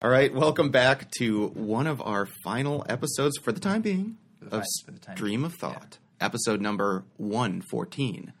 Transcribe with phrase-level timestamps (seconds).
[0.00, 4.50] All right, welcome back to one of our final episodes for the time being of
[4.62, 8.32] fi- for the time Stream being, of Thought, episode number 114.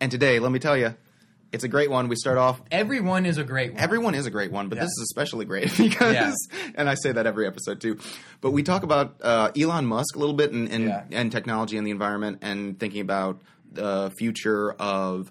[0.00, 0.94] And today, let me tell you,
[1.52, 2.08] it's a great one.
[2.08, 3.80] We start off Everyone is a great one.
[3.82, 4.84] Everyone is a great one, but Yeah.
[4.84, 6.32] this is especially great because, Yeah.
[6.76, 7.98] and I say that every episode too.
[8.40, 11.04] But we talk about uh, Elon Musk a little bit and and, Yeah.
[11.10, 15.30] and technology and the environment and thinking about the future of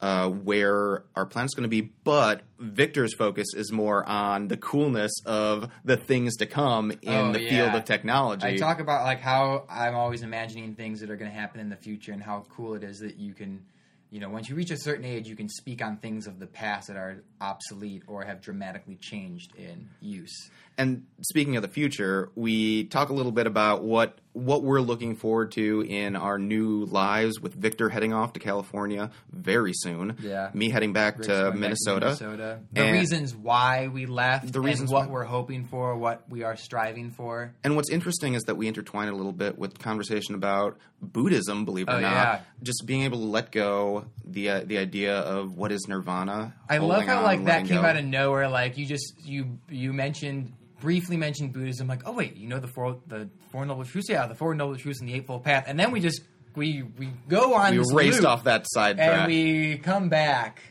[0.00, 1.80] uh, where our planet's going to be.
[2.04, 7.32] But Victor's focus is more on the coolness of the things to come in Oh,
[7.32, 7.50] the yeah.
[7.50, 8.46] field of technology.
[8.46, 11.68] I talk about like how I'm always imagining things that are going to happen in
[11.68, 13.64] the future and how cool it is that you can,
[14.10, 16.46] you know, once you reach a certain age, you can speak on things of the
[16.46, 20.50] past that are obsolete or have dramatically changed in use.
[20.78, 25.16] And speaking of the future, we talk a little bit about what what we're looking
[25.16, 30.16] forward to in our new lives with Victor heading off to California very soon.
[30.22, 30.50] Yeah.
[30.54, 32.06] Me heading back Rick's to going back Minnesota.
[32.06, 32.60] Minnesota.
[32.72, 36.54] The reasons why we left, The reasons what why- we're hoping for, what we are
[36.56, 37.52] striving for.
[37.64, 41.64] And what's interesting is that we intertwine it a little bit with conversation about Buddhism,
[41.64, 42.12] believe it or Oh, not.
[42.12, 42.40] yeah.
[42.62, 46.54] Just being able to let go the uh, the idea of what is nirvana.
[46.68, 47.88] I love how on, like that came go.
[47.88, 48.48] out of nowhere.
[48.48, 51.86] Like you just you you mentioned briefly mentioned Buddhism.
[51.86, 54.08] Like oh wait, you know the four the four noble truths.
[54.08, 55.64] Yeah, the four noble truths and the eightfold path.
[55.66, 56.22] And then we just
[56.56, 57.76] we we go on.
[57.76, 59.26] we raced off that side and track.
[59.28, 60.62] we come back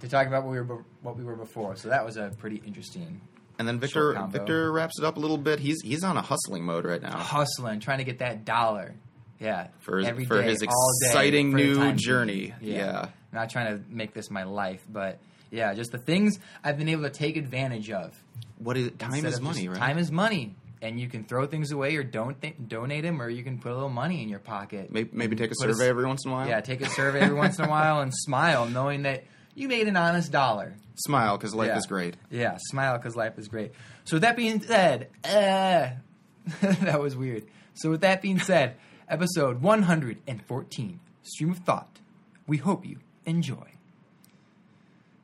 [0.00, 1.76] to talk about what we were be- what we were before.
[1.76, 3.20] So that was a pretty interesting
[3.58, 4.14] and then Victor.
[4.30, 5.58] Victor wraps it up a little bit.
[5.58, 7.16] He's he's on a hustling mode right now.
[7.18, 8.94] hustling, trying to get that dollar.
[9.40, 12.54] Yeah, For- every for day, his exciting new journey.
[12.60, 12.92] Yeah.
[12.92, 13.08] journey.
[13.32, 15.18] Not trying to make this my life, but
[15.50, 18.14] yeah, just the things I've been able to take advantage of.
[18.58, 19.78] What is time is money, right?
[19.78, 23.28] Time is money, and you can throw things away or don't th- donate them, or
[23.28, 24.90] you can put a little money in your pocket.
[24.90, 26.48] Maybe, maybe take a Put a survey every once in a while.
[26.48, 29.88] Yeah, take a survey every once in a while and smile, knowing that you made
[29.88, 30.74] an honest dollar.
[30.96, 31.76] Smile because life Yeah.
[31.78, 32.16] is great.
[32.30, 33.72] Yeah, smile because life is great.
[34.04, 35.90] So with that being said, uh,
[36.60, 37.44] that was weird.
[37.74, 38.76] So with that being said,
[39.08, 42.00] episode 114, Stream of Thought.
[42.46, 43.66] We hope you enjoy.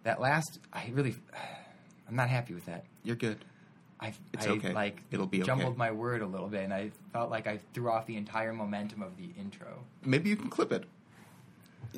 [0.05, 1.15] That last, I really,
[2.09, 2.85] I'm not happy with that.
[3.03, 3.39] You're good.
[4.01, 4.73] I, It's I okay.
[4.73, 5.47] like It'll be okay.
[5.47, 8.53] jumbled my word a little bit, and I felt like I threw off the entire
[8.53, 9.85] momentum of the intro.
[10.05, 10.85] Maybe you can clip it.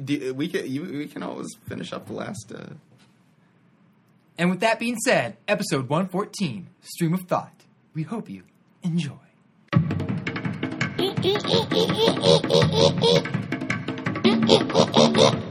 [0.05, 0.71] Do, we can.
[0.71, 2.53] You, we can always finish up the last.
[2.55, 2.75] Uh,
[4.39, 7.65] And with that being said, episode 114, Stream of Thought.
[7.95, 8.43] We hope you
[8.83, 9.15] enjoy.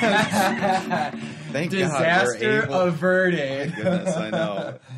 [1.52, 3.74] thank Disaster God we're able.
[3.76, 4.78] Goodness, I know.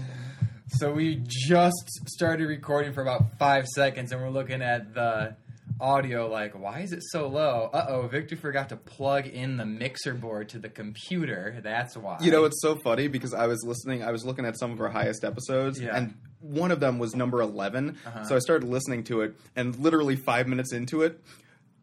[0.79, 5.37] So we just started recording for about five seconds, and we're looking at the
[5.79, 6.31] audio.
[6.31, 7.69] Like, why is it so low?
[7.75, 11.61] Uh oh, Victor forgot to plug in the mixer board to the computer.
[11.63, 12.17] That's why.
[12.23, 14.03] You know, it's so funny because I was listening.
[14.03, 15.95] I was looking at some of our highest episodes, Yeah.
[15.95, 18.25] and one of them was number 11 Uh-huh.
[18.25, 21.21] So I started listening to it, and literally five minutes into it,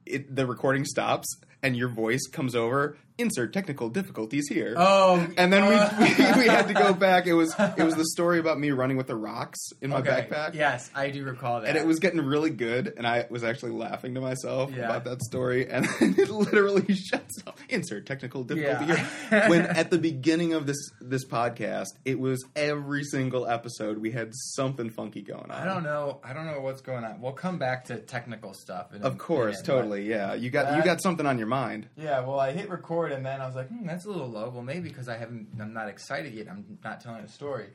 [0.08, 1.28] it the recording stops,
[1.62, 2.98] and your voice comes over.
[3.20, 4.74] Insert technical difficulties here.
[4.78, 7.28] Oh, And then we, uh, we we had to go back.
[7.28, 10.28] It was it was the story about me running with the rocks in my okay.
[10.32, 10.56] backpack.
[10.56, 11.68] Yes, I do recall that.
[11.70, 14.86] and it was getting really good, and I was actually laughing to myself Yeah.
[14.86, 17.56] about that story, and then it literally shuts off.
[17.70, 19.06] Insert technical difficulty Yeah.
[19.30, 19.50] here.
[19.50, 24.32] When at the beginning of this this podcast, it was every single episode we had
[24.34, 25.62] something funky going on.
[25.62, 26.20] I don't know.
[26.24, 27.20] I don't know what's going on.
[27.22, 28.94] We'll come back to technical stuff.
[28.94, 30.34] in Of course, minute, totally, yeah.
[30.36, 31.88] You got you Uh, got something on your mind.
[31.98, 32.22] Yeah.
[32.22, 34.64] Well, I hit record, and then I was like, hmm, "That's a little low." Well,
[34.64, 35.50] maybe because I haven't.
[35.60, 36.48] I'm not excited yet.
[36.50, 37.70] I'm not telling a story.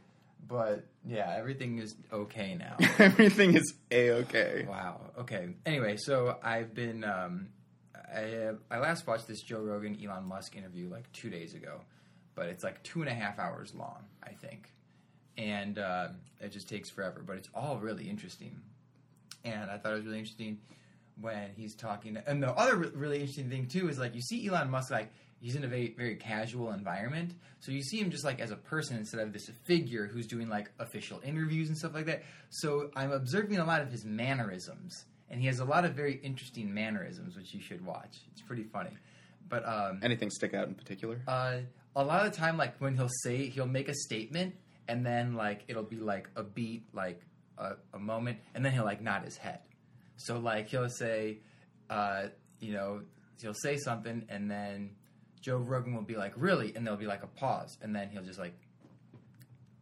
[0.46, 2.76] But yeah, everything is okay now.
[2.98, 4.66] Everything is a okay.
[4.68, 5.00] Wow.
[5.20, 5.48] Okay.
[5.64, 7.04] Anyway, so I've been.
[7.04, 7.48] Um,
[8.14, 11.80] I, uh, I last watched this Joe Rogan Elon Musk interview like two days ago,
[12.34, 14.70] but it's like two and a half hours long, I think,
[15.36, 16.08] and uh,
[16.40, 17.22] it just takes forever.
[17.26, 18.60] But it's all really interesting,
[19.44, 20.58] and I thought it was really interesting
[21.20, 22.18] when he's talking.
[22.26, 25.12] And the other re- really interesting thing too is like you see Elon Musk like
[25.44, 28.56] he's in a very very casual environment, so you see him just like as a
[28.56, 32.22] person instead of this figure who's doing like official interviews and stuff like that.
[32.50, 36.14] So I'm observing a lot of his mannerisms, and he has a lot of very
[36.22, 38.16] interesting mannerisms, which you should watch.
[38.32, 38.90] It's pretty funny.
[39.48, 41.20] But um, Anything stick out in particular?
[41.28, 41.58] uh,
[41.96, 44.54] a lot of the time, like when he'll say he'll make a statement,
[44.88, 47.20] and then like it'll be like a beat, like
[47.58, 49.60] a, a moment, and then he'll like nod his head.
[50.16, 51.38] So like he'll say,
[51.90, 52.28] uh,
[52.60, 53.02] you know,
[53.40, 54.90] he'll say something, and then
[55.44, 58.22] Joe Rogan will be like, "Really?" and there'll be like a pause, and then he'll
[58.22, 58.54] just like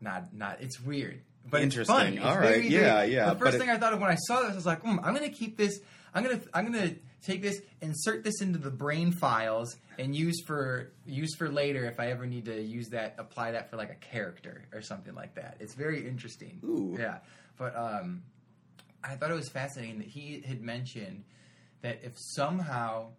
[0.01, 1.95] "Not, not." It's weird, but Interesting.
[1.97, 2.17] It's funny.
[2.17, 2.49] It's All right.
[2.57, 4.53] very, Yeah, very- yeah, The first it- thing I thought of when I saw this,
[4.53, 5.79] I was like, hmm, "I'm gonna keep this.
[6.15, 10.91] I'm gonna I'm gonna take this, insert this into the brain files, and use for
[11.07, 13.95] use for later if I ever need to use that, apply that for like a
[13.95, 15.59] character or something like that.
[15.61, 16.61] It's very interesting.
[16.65, 16.97] Ooh.
[16.99, 17.19] Yeah,
[17.57, 18.25] but um,
[19.05, 21.23] I thought it was fascinating that he had mentioned
[21.83, 23.11] that if somehow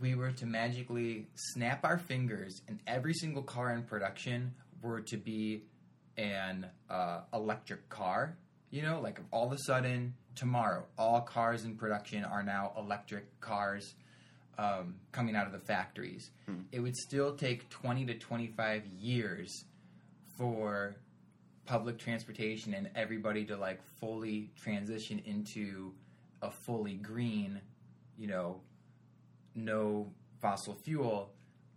[0.00, 5.16] we were to magically snap our fingers and every single car in production were to
[5.16, 5.62] be
[6.16, 8.36] an uh, electric car,
[8.70, 13.40] you know, like all of a sudden tomorrow, all cars in production are now electric
[13.40, 13.94] cars
[14.56, 16.30] um, coming out of the factories.
[16.72, 19.64] It would still take 20 to 25 years
[20.36, 20.96] for
[21.64, 25.92] public transportation and everybody to like fully transition into
[26.42, 27.60] a fully green,
[28.16, 28.60] you know,
[29.64, 31.30] no fossil fuel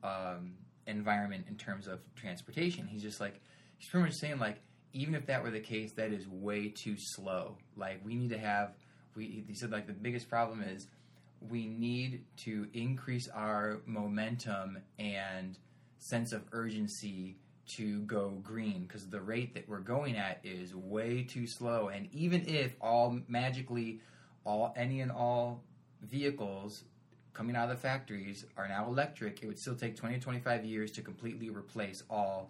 [0.04, 0.54] um,
[0.88, 2.88] environment in terms of transportation.
[2.88, 3.42] He's just like
[3.78, 4.62] he's pretty much saying like
[4.94, 7.57] even if that were the case, that is way too slow.
[7.75, 8.74] Like we need to have
[9.16, 10.88] we he said like the biggest problem is
[11.50, 15.57] we need to increase our momentum and
[15.98, 17.38] sense of urgency
[17.78, 22.10] to go green because the rate that we're going at is way too slow and
[22.12, 24.00] even if all magically
[24.44, 25.63] all any and all
[26.01, 26.83] vehicles
[27.33, 30.66] coming out of the factories are now electric it would still take 20 to 25
[30.66, 32.50] years to completely replace all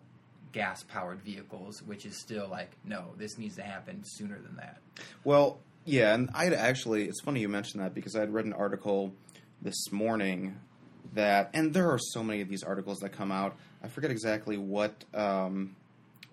[0.51, 4.79] gas powered vehicles which is still like no this needs to happen sooner than that
[5.23, 9.13] Well, yeah, and I'd actually, it's funny you mentioned that because I'd read an article
[9.61, 10.57] this morning
[11.13, 13.55] that, and there are so many of these articles that come out.
[13.83, 15.75] I forget exactly what um,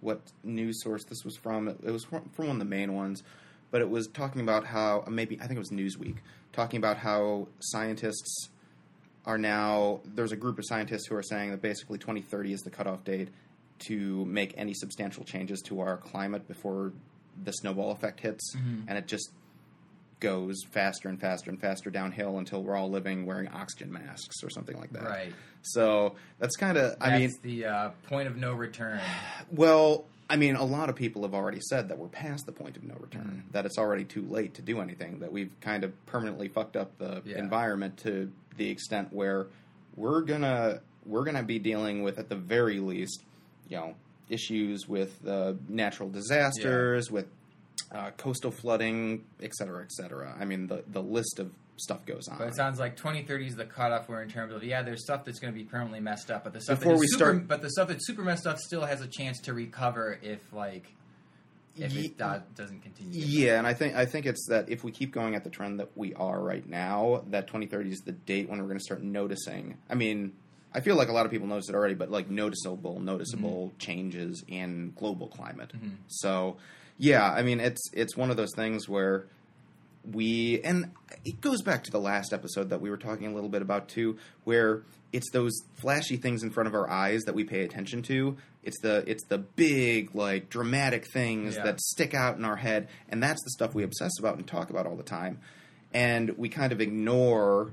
[0.01, 1.69] what news source this was from.
[1.69, 3.23] It, was from one of the main ones,
[3.71, 6.17] but it was talking about how maybe I think it was Newsweek
[6.53, 8.49] talking about how scientists
[9.27, 12.71] are now there's a group of scientists who are saying that basically 2030 is the
[12.71, 13.29] cutoff date
[13.79, 16.93] to make any substantial changes to our climate before
[17.45, 18.55] the snowball effect hits,
[18.89, 19.31] and it just
[20.21, 24.51] goes faster and faster and faster downhill until we're all living wearing oxygen masks or
[24.51, 25.05] something like that.
[25.05, 25.33] right.
[25.63, 29.01] So that's kind of, I mean, that's the uh, point of no return.
[29.51, 32.77] Well, I mean, a lot of people have already said that we're past the point
[32.77, 35.93] of no return, that it's already too late to do anything, that we've kind of
[36.07, 37.39] permanently fucked up the Yeah.
[37.39, 39.47] environment to the extent where
[39.97, 43.23] we're gonna we're gonna be dealing with at the very least,
[43.69, 43.95] you know,
[44.29, 47.27] issues with uh, natural disasters, with
[47.91, 50.37] uh, coastal flooding, et cetera, et cetera.
[50.39, 52.39] I mean, the the list of stuff goes on.
[52.39, 55.25] But it sounds like 2030 is the cutoff where, in terms of yeah, there's stuff
[55.25, 57.63] that's going to be permanently messed up, but the stuff Before we super, start- but
[57.63, 60.93] the stuff that's super messed up still has a chance to recover if like
[61.77, 63.13] if Ye- it do- doesn't continue.
[63.13, 65.81] Yeah, and I think I think it's that if we keep going at the trend
[65.81, 69.03] that we are right now, that 2030 is the date when we're going to start
[69.03, 69.79] noticing.
[69.89, 70.33] I mean,
[70.75, 73.79] I feel like a lot of people notice it already, but like noticeable, noticeable mm-hmm.
[73.79, 75.73] changes in global climate.
[75.75, 75.95] Mm-hmm.
[76.09, 76.57] So,
[76.99, 79.27] yeah, I mean, it's it's one of those things where
[80.05, 80.91] we and
[81.25, 83.89] it goes back to the last episode that we were talking a little bit about
[83.89, 88.03] too where it's those flashy things in front of our eyes that we pay attention
[88.03, 88.37] to.
[88.63, 91.65] It's the it's the big like dramatic things Yeah.
[91.65, 94.71] that stick out in our head and that's the stuff we obsess about and talk
[94.71, 95.39] about all the time.
[95.93, 97.73] And we kind of ignore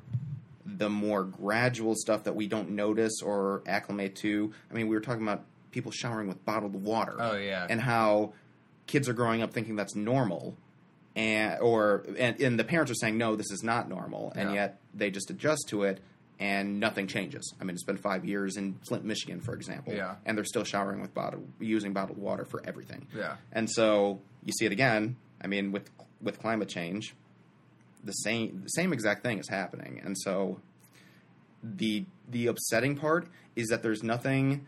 [0.66, 4.52] the more gradual stuff that we don't notice or acclimate to.
[4.70, 8.34] I mean we were talking about people showering with bottled water Oh yeah, and how
[8.88, 10.56] kids are growing up thinking that's normal
[11.16, 14.32] and or and, and the parents are saying no this is not normal.
[14.36, 14.56] And Yeah.
[14.56, 16.00] yet they just adjust to it
[16.40, 17.54] and nothing changes.
[17.60, 19.94] I mean it's been five years in flint michigan for example.
[19.94, 20.16] Yeah.
[20.26, 23.08] and they're still showering with bottled using bottled water for everything.
[23.16, 25.90] Yeah, and so you see it again i mean with
[26.22, 27.14] with climate change
[28.04, 30.00] the same the same exact thing is happening.
[30.04, 30.60] And so
[31.64, 34.66] the the upsetting part is that there's nothing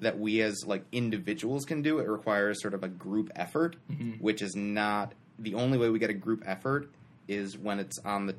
[0.00, 1.98] that we as like individuals can do.
[1.98, 4.12] It requires sort of a group effort mm-hmm.
[4.12, 6.88] which is not the only way we get a group effort
[7.28, 8.36] is when it's on the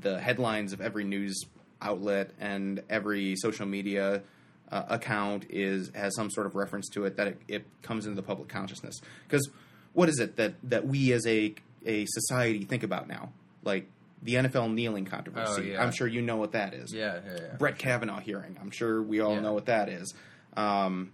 [0.00, 1.40] the headlines of every news
[1.80, 4.22] outlet and every social media
[4.70, 8.16] uh, account is has some sort of reference to it that it, it comes into
[8.16, 9.48] the public consciousness because
[9.94, 11.54] what is it that that we as a
[11.86, 13.30] a society think about now
[13.64, 13.86] like
[14.22, 15.82] the NFL kneeling controversy Oh, yeah.
[15.82, 17.56] I'm sure you know what that is yeah, yeah, yeah.
[17.56, 18.58] Brett Kavanaugh hearing.
[18.60, 20.12] I'm sure we all know what that is.
[20.56, 21.12] Um,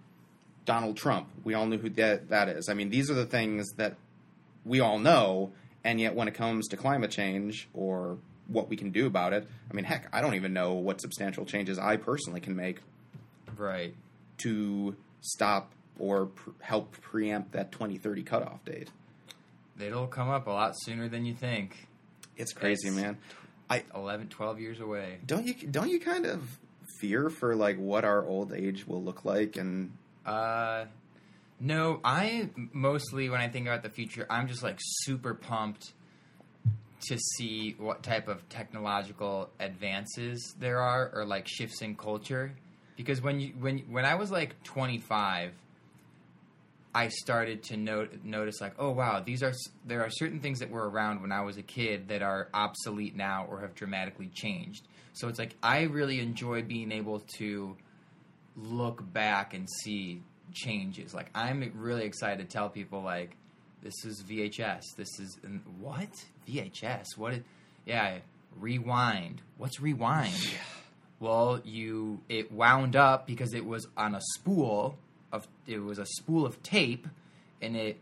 [0.64, 1.28] Donald Trump.
[1.44, 2.71] We all knew who that, that is.
[2.71, 3.97] I mean, these are the things that
[4.64, 5.52] we all know,
[5.85, 8.18] and yet when it comes to climate change or
[8.49, 11.44] what we can do about it, I mean, heck, I don't even know what substantial
[11.44, 12.80] changes I personally can make
[13.56, 13.94] right.
[14.38, 18.90] to stop or pr- help preempt that 2030 cutoff date.
[19.80, 21.88] It'll come up a lot sooner than you think.
[22.37, 23.18] It's crazy, It's- man.
[23.94, 25.18] 11, 12 years away.
[25.26, 26.59] Don't you don't you kind of
[27.00, 29.90] fear for like what our old age will look like and
[30.25, 30.85] Uh,
[31.64, 35.94] no, I mostly when I think about the future, I'm just like super pumped
[37.06, 42.54] to see what type of technological advances there are or like shifts in culture.
[42.97, 45.52] Because when you when when I was like 25
[46.97, 49.54] I started to note, notice like oh wow these are
[49.87, 53.16] there are certain things that were around when I was a kid that are obsolete
[53.16, 54.87] now or have dramatically changed.
[55.14, 57.75] So it's like I really enjoy being able to
[58.54, 60.23] look back and see
[60.54, 63.37] changes like I'm really excited to tell people like
[63.84, 64.82] this is VHS.
[64.96, 65.38] This is
[65.78, 66.08] what
[66.49, 67.18] VHS?
[67.18, 67.34] What?
[67.34, 67.40] Is,
[67.84, 68.18] yeah,
[68.58, 69.42] rewind.
[69.58, 70.32] What's rewind?
[71.20, 74.99] Well, you it wound up because it was on a spool
[75.32, 77.06] of it was a spool of tape,
[77.61, 77.99] and it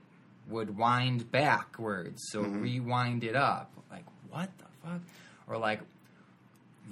[0.49, 2.23] would wind backwards.
[2.31, 2.63] So mm-hmm.
[2.63, 3.71] rewind it up.
[3.91, 5.01] Like what the fuck?
[5.49, 5.81] Or like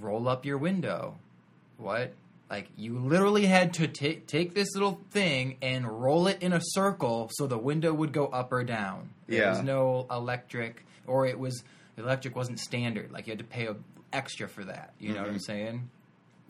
[0.01, 1.17] roll up your window.
[1.79, 2.13] What?
[2.51, 6.61] Like you literally had to take take this little thing and roll it in a
[6.61, 9.11] circle so the window would go up or down.
[9.29, 9.51] There Yeah.
[9.51, 11.63] was no electric, or it was
[11.97, 13.13] electric wasn't standard.
[13.13, 13.77] Like you had to pay a,
[14.13, 14.93] extra for that.
[14.99, 15.89] You know what I'm saying?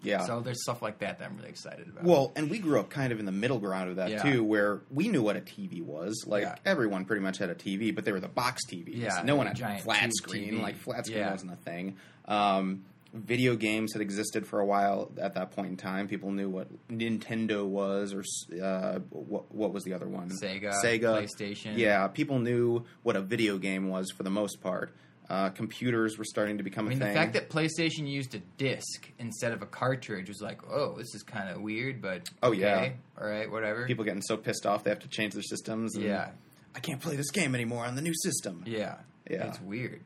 [0.02, 0.24] Yeah.
[0.24, 2.04] So there's stuff like that that I'm really excited about.
[2.04, 4.22] Well, and we grew up kind of in the middle ground of that Yeah.
[4.22, 6.24] too, where we knew what a TV was.
[6.26, 6.54] Like Yeah.
[6.64, 8.96] everyone pretty much had a TV, but they were the box TVs.
[8.96, 10.54] Yeah, no one had giant flat screen.
[10.54, 10.62] TV.
[10.62, 11.32] Like flat screen Yeah.
[11.32, 11.96] wasn't a thing.
[12.24, 16.06] Um, video games had existed for a while at that point in time.
[16.08, 18.22] People knew what Nintendo was, or
[18.62, 20.30] uh, what, what was the other one?
[20.30, 21.76] Sega, Sega, PlayStation.
[21.76, 24.92] Yeah, people knew what a video game was for the most part.
[25.28, 28.40] Uh, computers were starting to become I mean, a the fact that PlayStation used a
[28.56, 32.50] disc instead of a cartridge was like, oh, this is kind of weird, but Oh,
[32.50, 32.90] yeah.
[33.20, 33.86] all right, whatever.
[33.86, 35.94] people getting so pissed off they have to change their systems.
[35.94, 36.30] And yeah,
[36.74, 38.64] I can't play this game anymore on the new system.
[38.66, 38.96] yeah,
[39.30, 39.46] Yeah.
[39.46, 40.00] it's weird.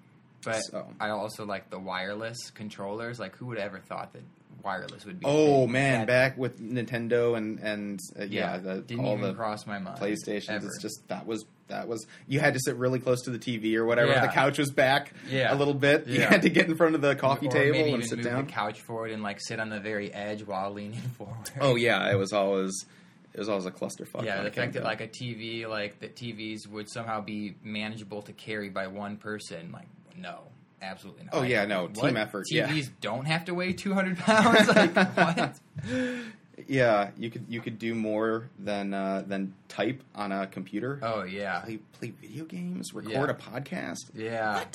[0.44, 0.86] But So.
[1.00, 3.18] I also like the wireless controllers.
[3.18, 4.22] Like, who would ever thought that
[4.62, 5.26] wireless would be?
[5.26, 9.28] Oh man, That- back with Nintendo and and uh, yeah, yeah, the, didn't all even
[9.28, 9.98] the cross my mind.
[9.98, 10.50] PlayStation.
[10.50, 10.66] ever.
[10.66, 13.74] It's just that was that was you had to sit really close to the TV
[13.76, 14.12] or whatever.
[14.12, 14.20] Yeah.
[14.26, 15.52] The couch was back Yeah.
[15.52, 16.06] a little bit.
[16.06, 16.28] You Yeah.
[16.30, 18.44] had to get in front of the coffee or table and sit down.
[18.46, 21.50] the couch forward and like sit on the very edge while leaning forward.
[21.60, 22.84] Oh yeah, it was always
[23.32, 24.24] it was always a clusterfuck.
[24.24, 28.32] Yeah, the fact that like a TV, like that TVs would somehow be manageable to
[28.32, 30.40] carry by one person, like no,
[30.82, 31.34] absolutely not.
[31.34, 31.94] Oh, yeah, no, what?
[32.08, 32.68] team effort, yeah.
[32.68, 34.68] TVs don't have to weigh two hundred pounds.
[34.74, 35.58] like what?
[36.68, 41.00] yeah, you could you could do more than uh, than type on a computer.
[41.02, 43.30] Oh yeah, Play play video games, record Yeah.
[43.30, 43.98] a podcast.
[44.14, 44.74] yeah, What?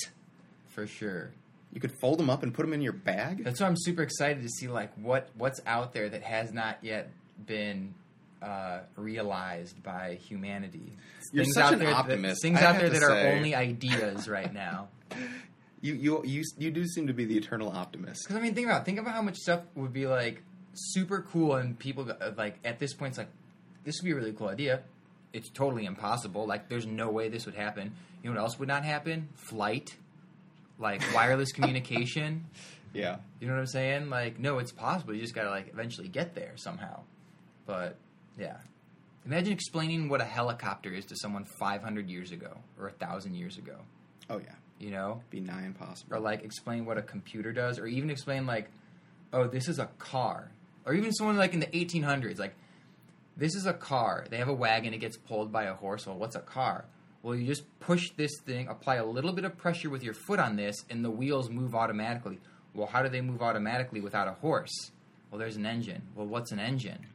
[0.67, 1.31] for sure.
[1.71, 3.43] You could fold them up and put them in your bag.
[3.43, 6.79] That's why I'm super excited to see like what what's out there that has not
[6.81, 7.11] yet
[7.45, 7.93] been
[8.41, 10.97] uh, realized by humanity.
[11.31, 13.55] You're things such out an there optimist, That, things I out there that are only
[13.55, 14.89] ideas right now.
[15.81, 18.23] You you you you do seem to be the eternal optimist.
[18.25, 20.43] Because I mean, think about think about how much stuff would be like
[20.73, 23.29] super cool, and people like at this point, it's like
[23.85, 24.81] this would be a really cool idea.
[25.31, 26.45] It's totally impossible.
[26.45, 27.93] Like, there's no way this would happen.
[28.21, 29.29] You know what else would not happen?
[29.35, 29.95] Flight,
[30.77, 32.45] like wireless communication.
[32.93, 33.17] Yeah.
[33.39, 34.09] You know what I'm saying?
[34.09, 35.13] Like, no, it's possible.
[35.13, 37.01] You just gotta like eventually get there somehow.
[37.65, 37.95] But
[38.39, 38.57] yeah,
[39.25, 43.57] imagine explaining what a helicopter is to someone 500 years ago or a thousand years
[43.57, 43.77] ago.
[44.29, 44.53] Oh yeah.
[44.79, 46.15] You know, Be nigh impossible.
[46.15, 48.69] or like explain what a computer does, or even explain like,
[49.33, 50.51] oh, this is a car,
[50.85, 52.55] or even someone like in the 1800s, like,
[53.35, 54.25] this is a car.
[54.29, 54.93] They have a wagon.
[54.93, 56.07] It gets pulled by a horse.
[56.07, 56.85] Well, what's a car?
[57.23, 60.39] Well, you just push this thing, apply a little bit of pressure with your foot
[60.39, 62.39] on this, and the wheels move automatically.
[62.73, 64.91] Well, how do they move automatically without a horse?
[65.29, 66.01] Well, there's an engine.
[66.15, 67.05] Well, what's an engine?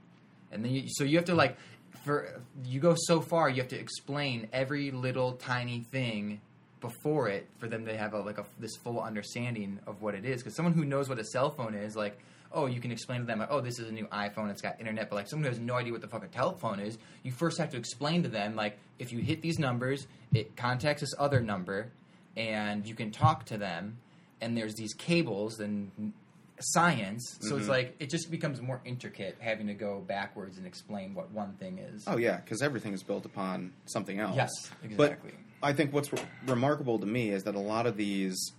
[0.55, 1.57] And then you, so you have to like,
[2.05, 6.41] for you go so far, you have to explain every little tiny thing
[6.81, 10.25] before it for them to have a like a this full understanding of what it
[10.25, 10.43] is.
[10.43, 12.19] Because someone who knows what a cell phone is, like,
[12.53, 14.79] oh, you can explain to them, like, oh, this is a new iPhone, it's got
[14.79, 15.11] internet.
[15.11, 17.59] But like someone who has no idea what the fuck a telephone is, you first
[17.59, 21.41] have to explain to them, like, if you hit these numbers, it contacts this other
[21.41, 21.91] number,
[22.37, 23.99] and you can talk to them.
[24.41, 26.13] And there's these cables and
[26.61, 27.71] science, so it's Mhm.
[27.71, 31.79] like it just becomes more intricate having to go backwards and explain what one thing
[31.79, 32.05] is.
[32.07, 34.37] Oh yeah, because everything is built upon something else.
[34.37, 34.51] Yes,
[34.97, 35.33] But exactly.
[35.63, 38.53] I think what's re- remarkable to me is that a lot of these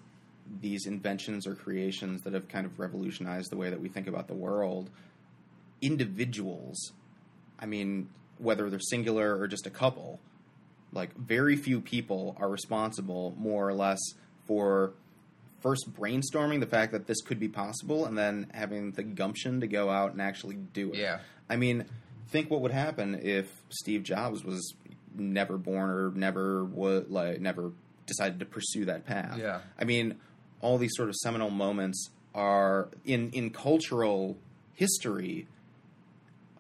[0.62, 4.28] these inventions or creations that have kind of revolutionized the way that we think about
[4.28, 4.92] the world,
[5.82, 6.92] individuals,
[7.60, 10.20] I mean, whether they're singular or just a couple,
[10.92, 14.00] like very few people are responsible more or less
[14.46, 14.94] for
[15.66, 19.66] first brainstorming the fact that this could be possible and then having the gumption to
[19.66, 21.00] go out and actually do it.
[21.00, 21.22] Yeah.
[21.50, 21.86] I mean,
[22.30, 24.76] think what would happen if Steve Jobs was
[25.18, 27.72] never born or never would like never
[28.06, 29.40] decided to pursue that path.
[29.40, 29.62] Yeah.
[29.80, 30.20] I mean,
[30.62, 34.38] all these sort of seminal moments are in in cultural
[34.76, 35.48] history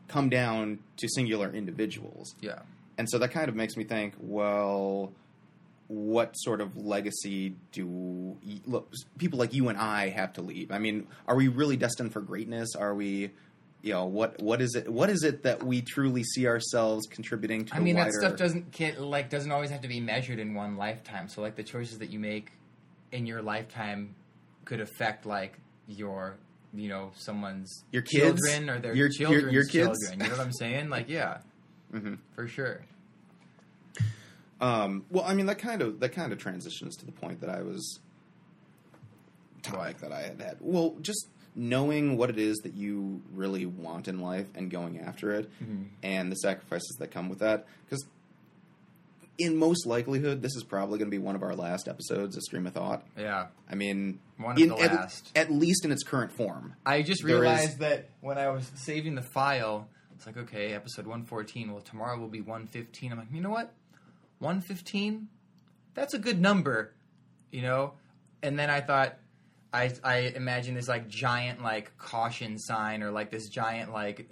[0.07, 2.33] come down to singular individuals.
[2.41, 2.59] Yeah.
[2.97, 5.11] And so that kind of makes me think, well,
[5.87, 10.71] what sort of legacy do look, people like you and I have to leave?
[10.71, 12.75] I mean, are we really destined for greatness?
[12.75, 13.31] Are we,
[13.81, 14.89] you know, what what is it?
[14.91, 17.75] What is it that we truly see ourselves contributing to?
[17.75, 20.53] I mean, wider, that stuff doesn't can't, like doesn't always have to be measured in
[20.55, 21.27] one lifetime.
[21.29, 22.51] So like the choices that you make
[23.11, 24.15] in your lifetime
[24.65, 26.37] could affect like your
[26.73, 28.41] you know someone's Your kids?
[28.41, 29.99] children or their Your- your- children's your kids?
[29.99, 30.19] children.
[30.19, 30.89] You know what I'm saying?
[30.89, 31.37] Like yeah,
[31.93, 32.17] Mhm.
[32.33, 32.81] for sure.
[34.61, 37.49] Um, well, I mean, that kind of that kind of transitions to the point that
[37.49, 37.99] I was
[39.63, 40.57] topic that I had had.
[40.59, 45.31] Well, just knowing what it is that you really want in life and going after
[45.31, 45.87] it, Mhm.
[46.03, 47.65] and the sacrifices that come with that.
[47.85, 48.05] Because
[49.37, 52.43] in most likelihood, this is probably going to be one of our last episodes of
[52.43, 53.05] Stream of Thought.
[53.17, 55.31] Yeah, I mean, One of in- the at, last.
[55.35, 56.75] at least in its current form.
[56.85, 60.73] I just There is- realized that when I was saving the file, it's like okay,
[60.73, 61.71] episode 114.
[61.71, 63.11] Well, tomorrow will be 115.
[63.13, 63.73] I'm like, you know what?
[64.39, 65.27] 115.
[65.93, 66.93] That's a good number,
[67.51, 67.93] you know.
[68.43, 69.17] And then I thought,
[69.73, 74.29] I I imagined this like giant like caution sign or like this giant like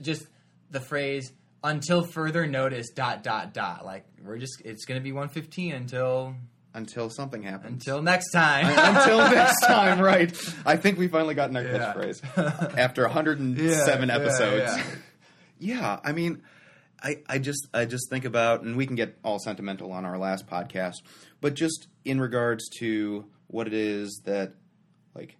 [0.00, 0.26] just
[0.70, 5.72] the phrase until further notice dot dot dot like we're just it's gonna be 115
[5.74, 6.34] until
[6.74, 7.86] Until something happens.
[7.86, 10.32] until next time Until next time, right?
[10.64, 11.92] I think we finally got our Yeah.
[11.94, 14.76] catchphrase after 107 Yeah, yeah, episodes.
[14.76, 14.84] yeah.
[15.62, 16.42] Yeah, I mean,
[17.02, 20.18] I, I just I just think about, and we can get all sentimental on our
[20.18, 20.96] last podcast,
[21.40, 24.54] but just in regards to what it is that
[25.14, 25.36] like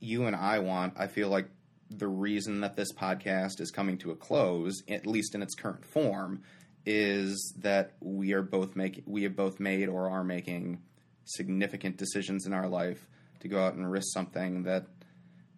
[0.00, 1.48] you and I want, I feel like
[1.90, 5.84] the reason that this podcast is coming to a close, at least in its current
[5.84, 6.42] form,
[6.86, 10.82] is that we are both making we have both made or are making
[11.24, 13.08] significant decisions in our life
[13.40, 14.86] to go out and risk something that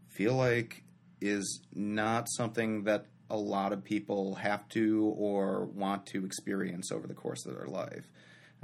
[0.09, 0.83] feel like
[1.21, 7.07] is not something that a lot of people have to or want to experience over
[7.07, 8.11] the course of their life.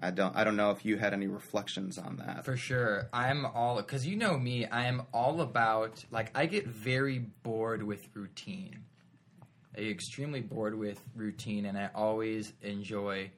[0.01, 2.45] I don't I don't know if you had any reflections on that.
[2.45, 3.09] For sure.
[3.13, 7.83] I'm all because you know me, I am all about like I get very bored
[7.83, 8.85] with routine.
[9.77, 13.31] I get extremely bored with routine and I always enjoy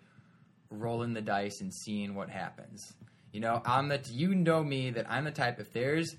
[0.70, 2.94] rolling the dice and seeing what happens.
[3.32, 6.14] You know, I'm the you know me that I'm the type if there's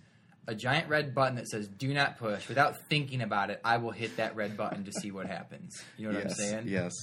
[0.47, 3.91] a giant red button that says do not push without thinking about it, I will
[3.91, 5.83] hit that red button to see what happens.
[5.97, 6.67] You know what yes, I'm saying?
[6.67, 6.93] Yes.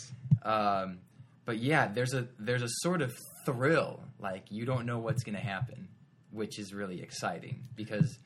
[0.42, 0.98] Um,
[1.44, 3.12] but yeah, there's a there's a sort of
[3.44, 5.88] thrill, like you don't know what's going to happen,
[6.30, 8.18] which is really exciting because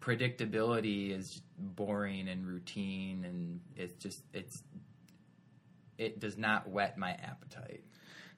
[0.00, 4.62] predictability is boring and routine, and it's just it's
[5.96, 7.84] it does not whet my appetite.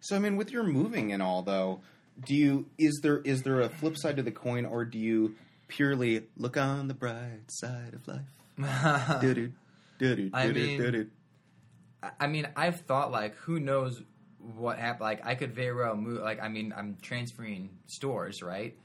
[0.00, 1.80] So I mean with your moving and all though,
[2.26, 5.34] do you is there is there a flip side to the coin or do you
[5.76, 8.20] purely look on the bright side of life?
[10.34, 10.78] I mean-
[12.20, 14.02] I mean, I've thought like, who knows
[14.56, 15.02] what happened?
[15.02, 16.20] Like, I could very well move.
[16.20, 18.76] Like, I mean, I'm transferring stores, right?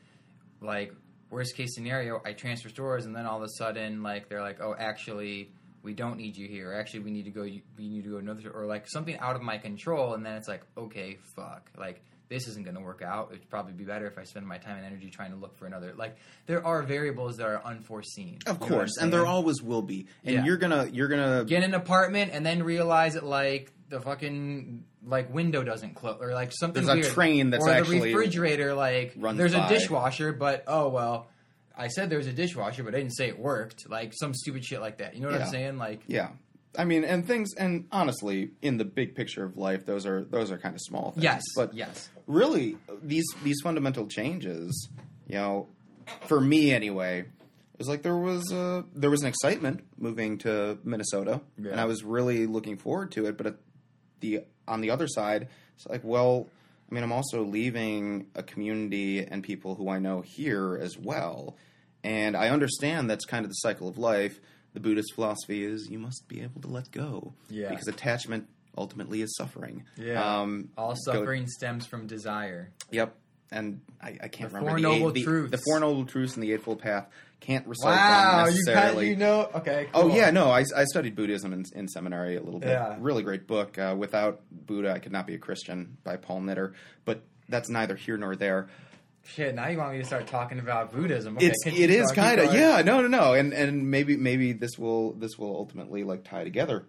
[0.62, 0.94] Like,
[1.32, 4.62] worst case scenario, I transfer stores, and then all of a sudden, like, they're like,
[4.62, 6.74] oh, actually, we don't need you here.
[6.74, 7.42] Actually, we need to go.
[7.42, 10.48] We need to go another, or like something out of my control, and then it's
[10.48, 12.02] like, okay, fuck, like.
[12.30, 13.30] This isn't going to work out.
[13.32, 15.66] It'd probably be better if I spend my time and energy trying to look for
[15.66, 15.94] another.
[15.96, 18.40] Like there are variables that are unforeseen.
[18.46, 20.08] Of You know what course, and there always will be.
[20.26, 20.46] And Yeah.
[20.46, 25.34] you're gonna you're gonna get an apartment and then realize that like the fucking like
[25.34, 29.14] window doesn't close or like something There's a train that's or actually the refrigerator like
[29.16, 29.66] there's by.
[29.66, 31.28] a dishwasher but oh well
[31.78, 34.66] I said there was a dishwasher but I didn't say it worked like some stupid
[34.66, 35.46] shit like that you know what Yeah.
[35.46, 36.30] I'm saying like Yeah.
[36.78, 40.52] I mean, and things, and honestly, in the big picture of life, those are those
[40.52, 41.24] are kind of small things.
[41.24, 44.90] yes but yes really, these these fundamental changes,
[45.28, 45.68] you know,
[46.28, 50.78] for me anyway, it was like there was a, there was an excitement moving to
[50.84, 51.72] Minnesota, Yeah.
[51.72, 53.38] and I was really looking forward to it.
[53.38, 53.56] But at
[54.20, 56.48] the on the other side, it's like, well,
[56.92, 61.56] I mean, I'm also leaving a community and people who I know here as well,
[62.04, 64.40] and I understand that's kind of the cycle of life.
[64.78, 67.70] The Buddhist philosophy is you must be able to let go, Yeah.
[67.70, 69.86] because attachment ultimately is suffering.
[69.98, 73.16] yeah Um, all go- suffering stems from desire Yep.
[73.52, 75.52] And I, I can't The remember Four the, Noble eight, the, Truths.
[75.52, 77.08] the Four Noble Truths and the Eightfold Path.
[77.40, 78.94] Can't recite wow them necessarily.
[78.94, 82.42] kind you know okay Oh yeah, no, I, I studied Buddhism in, in seminary a
[82.44, 82.70] little bit.
[82.70, 82.98] Yeah.
[83.00, 83.80] Really great book.
[83.80, 86.74] Uh, Without Buddha, I could not be a Christian by Paul Knitter.
[87.04, 88.68] But that's neither here nor there.
[89.28, 92.40] Shit now you want me to start talking about Buddhism okay, it's it is kind
[92.40, 96.24] of yeah no no no and and maybe maybe this will this will ultimately like
[96.24, 96.86] tie together.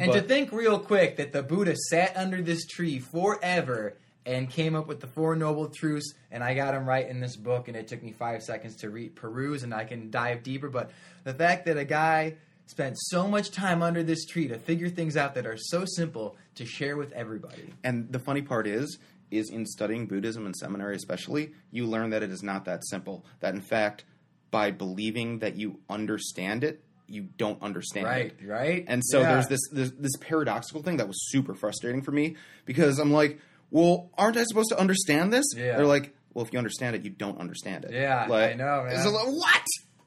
[0.00, 3.96] And to think real quick that the Buddha sat under this tree forever
[4.26, 7.36] and came up with the Four Noble Truths, and I got them right in this
[7.36, 10.68] book, and it took me five seconds to read peruse, and I can dive deeper.
[10.68, 10.90] But
[11.24, 15.16] the fact that a guy spent so much time under this tree to figure things
[15.16, 17.74] out that are so simple to share with everybody.
[17.84, 18.98] And the funny part is,
[19.30, 23.24] is in studying Buddhism in seminary, especially, you learn that it is not that simple.
[23.40, 24.04] That in fact,
[24.50, 28.46] by believing that you understand it, you don't understand Right, it.
[28.46, 28.58] right.
[28.60, 28.84] Right?
[28.88, 29.32] And so Yeah.
[29.34, 33.38] there's this, this this paradoxical thing that was super frustrating for me because I'm like,
[33.70, 35.44] well, aren't I supposed to understand this?
[35.56, 35.76] Yeah.
[35.76, 37.92] They're like, well, if you understand it, you don't understand it.
[37.92, 39.12] Yeah, like, I know, man.
[39.12, 39.62] Like, what?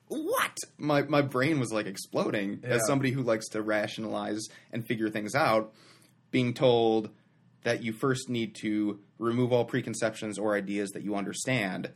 [0.10, 0.58] What?
[0.77, 2.75] My my brain was like exploding Yeah.
[2.75, 5.73] as somebody who likes to rationalize and figure things out,
[6.32, 7.10] being told
[7.67, 11.91] that you first need to remove all preconceptions or ideas that you understand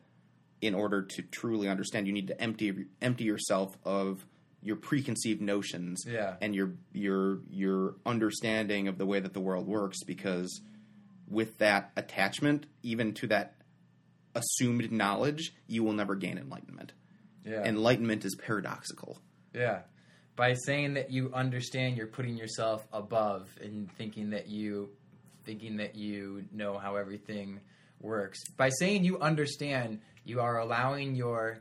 [0.59, 2.07] in order to truly understand.
[2.07, 4.25] You need to empty empty yourself of
[4.61, 6.35] your preconceived notions Yeah.
[6.41, 10.59] and your your your understanding of the way that the world works because
[11.29, 13.55] with that attachment even to that
[14.35, 16.91] assumed knowledge you will never gain enlightenment
[17.45, 17.63] yeah.
[17.63, 19.17] enlightenment is paradoxical
[19.53, 19.79] Yeah.
[20.35, 24.89] By saying that you understand, you're putting yourself above and thinking that you
[25.51, 27.59] thinking that you know how everything
[27.99, 28.39] works.
[28.55, 31.59] By saying you understand, you are allowing your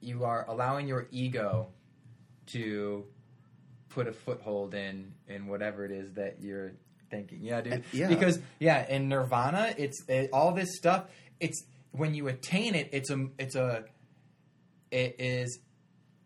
[0.00, 1.68] you are allowing your ego
[2.46, 3.04] to
[3.90, 6.72] put a foothold in in whatever it is that you're
[7.10, 7.40] thinking.
[7.42, 7.72] Yeah, dude.
[7.74, 8.08] Uh, yeah.
[8.08, 11.04] Because yeah, in Nirvana, it's it, all this stuff.
[11.40, 13.84] It's when you attain it, it's a it's a
[14.90, 15.58] it is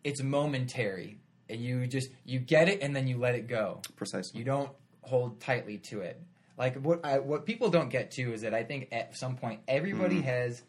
[0.04, 1.18] it's momentary
[1.50, 4.70] and you just you get it and then you let it go precisely you don't
[5.02, 6.20] hold tightly to it
[6.58, 9.60] like what I, what people don't get to is that i think at some point
[9.68, 10.22] everybody hmm.
[10.22, 10.62] has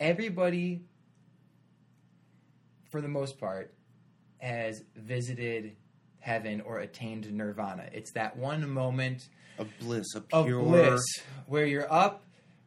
[0.00, 0.82] everybody
[2.90, 3.72] for the most part
[4.38, 5.76] has visited
[6.26, 7.88] heaven or attained nirvana.
[7.92, 11.02] It's that one moment of bliss a of pure bliss
[11.46, 12.24] where you're up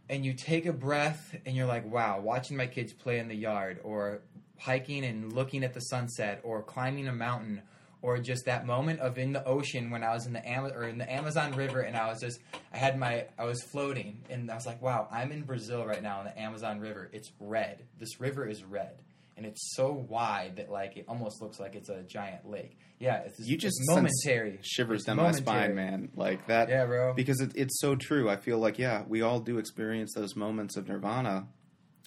[0.09, 3.35] and you take a breath and you're like, wow, watching my kids play in the
[3.35, 4.21] yard or
[4.57, 7.61] hiking and looking at the sunset or climbing a mountain
[8.01, 10.83] or just that moment of in the ocean when I was in the Ama- or
[10.83, 12.39] in the Amazon River and I was just
[12.73, 16.01] I had my I was floating and I was like, wow, I'm in Brazil right
[16.01, 17.09] now in the Amazon River.
[17.11, 17.83] It's red.
[17.99, 19.01] This river is red.
[19.37, 22.77] And it's so wide that like it almost looks like it's a giant lake.
[22.99, 24.59] Yeah, it's you just it's momentary.
[24.61, 27.13] shivers down my spine man like that Yeah, bro.
[27.13, 30.75] because it, it's so true i feel like yeah we all do experience those moments
[30.75, 31.47] of nirvana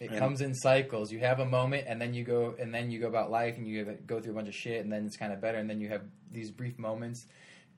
[0.03, 1.13] It comes in cycles.
[1.13, 3.67] You have a moment, and then you go, and then you go about life, and
[3.67, 5.81] you go through a bunch of shit, and then it's kind of better, and then
[5.81, 7.27] you have these brief moments,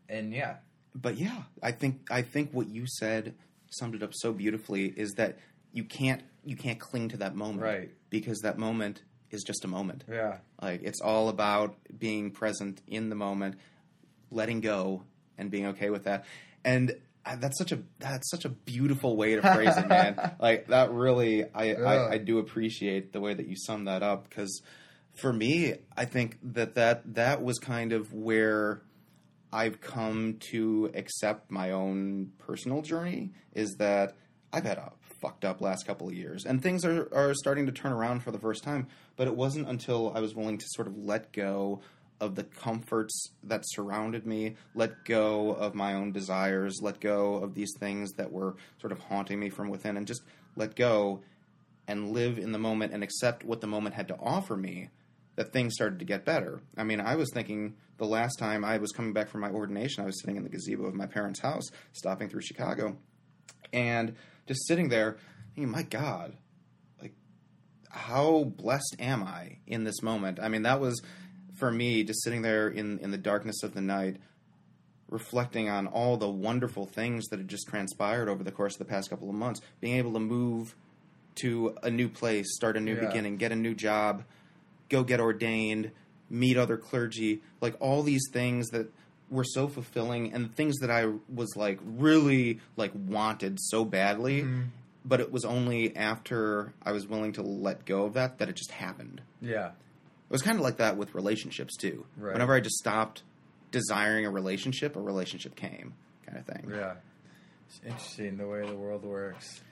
[0.08, 0.56] and yeah,
[0.94, 3.34] but yeah, I think I think what you said
[3.70, 5.38] summed it up so beautifully is that
[5.72, 7.90] you can't you can't cling to that moment, Right.
[8.10, 10.04] Because that moment is just a moment.
[10.08, 13.56] yeah, Like it's all about being present in the moment,
[14.30, 15.02] letting go,
[15.36, 16.24] and being okay with that.
[16.64, 16.94] And
[17.38, 20.32] that's such a that's such a beautiful way to phrase it, man.
[20.40, 21.78] Like that really, I, Yeah.
[21.78, 24.62] I I do appreciate the way that you sum that up because
[25.14, 28.82] for me, I think that that that was kind of where
[29.52, 34.16] I've come to accept my own personal journey is that
[34.52, 37.72] I've had a fucked up last couple of years and things are, are starting to
[37.72, 38.88] turn around for the first time.
[39.16, 41.80] But it wasn't until I was willing to sort of let go
[42.20, 47.54] of the comforts that surrounded me, let go of my own desires, let go of
[47.54, 50.22] these things that were sort of haunting me from within, and just
[50.56, 51.20] let go
[51.86, 54.88] and live in the moment and accept what the moment had to offer me
[55.36, 56.62] that things started to get better.
[56.76, 60.02] I mean, I was thinking the last time I was coming back from my ordination,
[60.02, 62.96] I was sitting in the gazebo of my parents' house, stopping through Chicago,
[63.72, 64.14] and
[64.46, 65.16] just sitting there,
[65.54, 66.36] thinking, my God,
[67.00, 67.14] like,
[67.90, 70.38] how blessed am I in this moment?
[70.40, 71.02] I mean, that was
[71.64, 74.18] for me just sitting there in, in the darkness of the night,
[75.08, 78.84] reflecting on all the wonderful things that had just transpired over the course of the
[78.84, 80.74] past couple of months, being able to move
[81.36, 83.06] to a new place, start a new Yeah.
[83.06, 84.24] beginning, get a new job,
[84.90, 85.90] go get ordained,
[86.28, 88.92] meet other clergy, like all these things that
[89.30, 94.62] were so fulfilling and things that I was like really like wanted so badly, Mm-hmm.
[95.02, 98.56] but it was only after I was willing to let go of that that it
[98.56, 99.22] just happened.
[99.40, 99.70] yeah,
[100.34, 102.04] was kind of like that with relationships too.
[102.16, 102.32] Right.
[102.32, 103.22] Whenever I just stopped
[103.70, 105.94] desiring a relationship, a relationship came,
[106.26, 106.70] kind of thing.
[106.70, 106.94] yeah.
[107.68, 109.62] It's interesting the way the world works.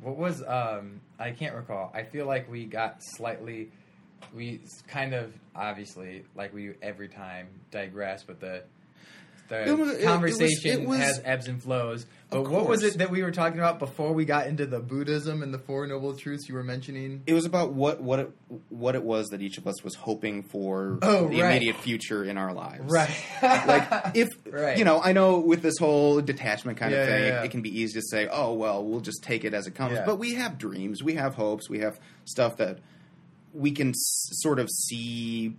[0.00, 1.00] What was um?
[1.18, 1.92] I can't recall.
[1.94, 3.70] I feel like we got slightly,
[4.34, 8.64] we kind of obviously like we every time digress, but the
[9.48, 12.06] the It was- it- it was- conversation it was- has ebbs and flows.
[12.30, 15.42] But what was it that we were talking about before we got into the Buddhism
[15.42, 17.22] and the Four Noble Truths you were mentioning?
[17.26, 18.30] It was about what what it
[18.70, 21.50] what it was that each of us was hoping for Oh, the right.
[21.56, 22.90] immediate future in our lives.
[22.90, 23.10] Right.
[23.42, 24.78] like if Right.
[24.78, 27.42] you know, I know with this whole detachment kind Yeah, of thing, yeah, yeah.
[27.42, 29.98] It, can be easy to say, "Oh, well, we'll just take it as it comes."
[30.06, 32.78] But we have dreams, we have hopes, we have stuff that
[33.52, 35.54] we can s- sort of see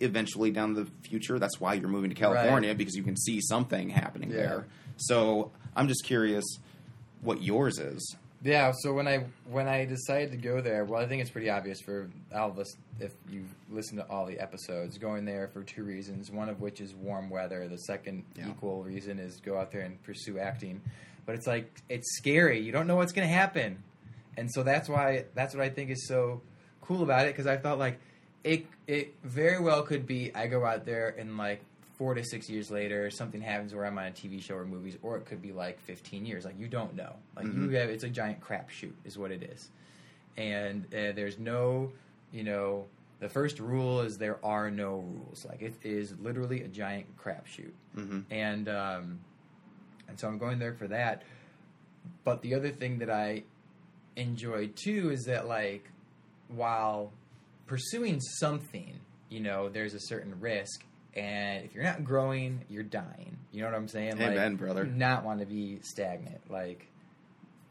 [0.00, 1.38] eventually down the future.
[1.38, 4.36] That's why you're moving to California because you can see something happening Yeah.
[4.36, 4.66] there.
[4.98, 6.44] So I'm just curious,
[7.22, 8.16] what yours is.
[8.42, 11.48] Yeah, so when I when I decided to go there, well, I think it's pretty
[11.50, 14.98] obvious for all of us if you listen to all the episodes.
[14.98, 16.30] Going there for two reasons.
[16.30, 17.66] One of which is warm weather.
[17.66, 18.50] The second Yeah.
[18.50, 20.80] equal reason is go out there and pursue acting.
[21.24, 22.60] But it's like it's scary.
[22.60, 23.78] You don't know what's going to happen,
[24.36, 26.42] and so that's why that's what I think is so
[26.82, 27.32] cool about it.
[27.34, 27.98] Because I felt like
[28.46, 31.62] it it very well could be I go out there and like
[31.98, 34.96] four to six years later something happens where I'm on a TV show or movies,
[35.02, 36.44] or it could be like 15 years.
[36.44, 37.16] Like you don't know.
[37.36, 37.54] Like Mhm.
[37.70, 39.70] you have it's a giant crapshoot is what it is,
[40.36, 41.90] and uh, there's no
[42.32, 42.86] you know
[43.18, 45.44] the first rule is there are no rules.
[45.44, 49.18] Like it is literally a giant crapshoot hmm and um,
[50.08, 51.22] and so I'm going there for that.
[52.22, 53.42] But the other thing that I
[54.14, 55.90] enjoy too is that like
[56.48, 57.12] while
[57.66, 58.98] pursuing something,
[59.28, 63.36] you know, there's a certain risk, and if you're not growing, you're dying.
[63.52, 64.18] You know what I'm saying?
[64.18, 64.84] like, Amen, brother.
[64.84, 66.86] not want to be stagnant, like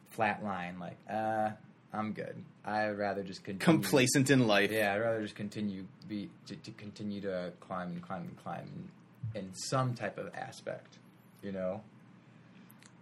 [0.09, 0.79] flat line.
[0.79, 1.51] Like, uh,
[1.93, 2.43] I'm good.
[2.65, 3.63] I'd rather just continue.
[3.63, 4.71] Complacent in life.
[4.71, 8.89] Yeah, I'd rather just continue be to, to continue to climb and climb and climb
[9.33, 10.97] in, in some type of aspect,
[11.41, 11.81] you know.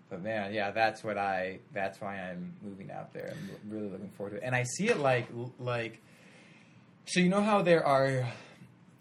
[0.10, 1.60] But man, yeah, that's what I.
[1.74, 3.34] That's why I'm moving out there.
[3.34, 5.28] I'm really looking forward to it, and I see it like
[5.60, 6.02] like.
[7.06, 8.26] So you know how there are,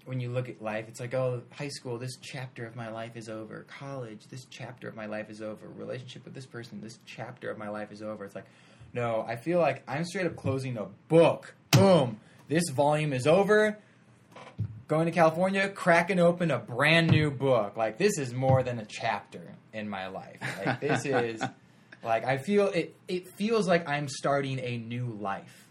[0.07, 3.17] when you look at life, it's like oh, high school, this chapter of my life
[3.17, 3.65] is over.
[3.69, 5.69] College, this chapter of my life is over.
[5.69, 8.25] Relationship with this person, this chapter of my life is over.
[8.25, 8.47] It's like,
[8.93, 11.55] no, I feel like I'm straight up closing a book.
[11.71, 13.79] Boom, this volume is over.
[14.88, 17.77] Going to California, cracking open a brand new book.
[17.77, 20.41] Like this is more than a chapter in my life.
[20.67, 21.41] Like this is
[22.03, 25.69] like I feel it it feels like I'm starting a new life.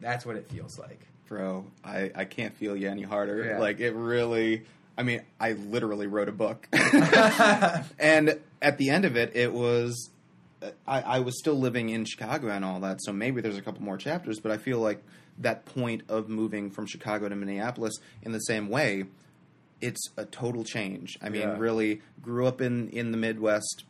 [0.00, 1.06] That's what it feels like.
[1.30, 3.44] Bro, I, I can't feel you any harder.
[3.44, 3.58] Yeah.
[3.60, 4.64] Like, it really.
[4.98, 6.66] I mean, I literally wrote a book.
[8.00, 10.10] and at the end of it, it was.
[10.86, 13.82] I, I was still living in Chicago and all that, so maybe there's a couple
[13.82, 15.02] more chapters, but I feel like
[15.38, 19.04] that point of moving from Chicago to Minneapolis in the same way,
[19.80, 21.16] it's a total change.
[21.22, 21.56] I mean, Yeah.
[21.56, 23.84] really grew up in, in the Midwest,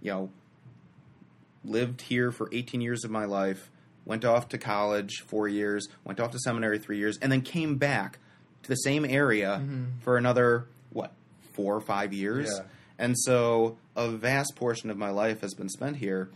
[0.00, 0.30] you know,
[1.62, 3.70] lived here for 18 years of my life,
[4.08, 7.76] went off to college four years, went off to seminary three years, and then came
[7.76, 8.18] back
[8.62, 9.84] to the same area mm-hmm.
[10.00, 11.12] for another, what,
[11.52, 12.50] four or five years?
[12.52, 12.64] Yeah.
[12.98, 16.30] And so a vast portion of my life has been spent here.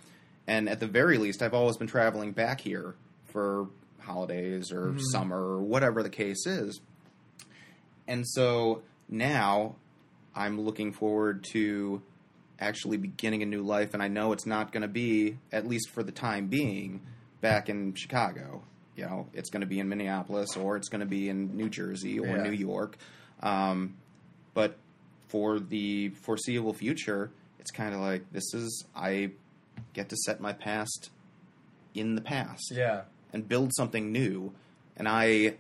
[0.46, 2.94] And at the very least, I've always been traveling back here
[3.26, 3.68] for
[4.00, 4.98] holidays or mm-hmm.
[5.10, 6.80] summer or whatever the case is.
[8.06, 9.76] And so now
[10.34, 12.02] I'm looking forward to
[12.60, 13.94] actually beginning a new life.
[13.94, 17.00] And I know it's not going to be, at least for the time being,
[17.42, 18.62] back in Chicago.
[18.96, 21.68] You know, it's going to be in Minneapolis or it's going to be in New
[21.68, 22.42] Jersey or Yeah.
[22.42, 22.96] New York.
[23.42, 23.94] Um,
[24.54, 24.76] but
[25.28, 29.30] for the foreseeable future, it's kind of like this is, I
[29.94, 31.10] get to set my past
[31.94, 33.02] in the past Yeah.
[33.32, 34.52] and build something new.
[34.96, 35.54] And I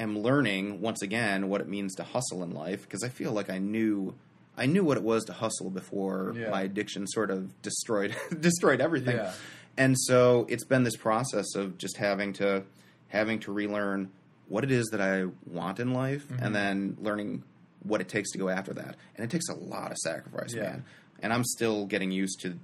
[0.00, 3.48] am learning once again what it means to hustle in life because I feel like
[3.50, 4.14] I knew
[4.58, 6.48] I knew what it was to hustle before Yeah.
[6.48, 9.16] my addiction sort of destroyed destroyed everything.
[9.18, 9.32] Yeah.
[9.78, 12.64] And so it's been this process of just having to
[13.08, 14.10] having to relearn
[14.48, 16.42] what it is that I want in life Mm-hmm.
[16.44, 17.42] and then learning
[17.82, 18.96] what it takes to go after that.
[19.16, 20.62] And it takes a lot of sacrifice, Yeah.
[20.62, 20.84] man.
[21.22, 22.58] And I'm still getting used to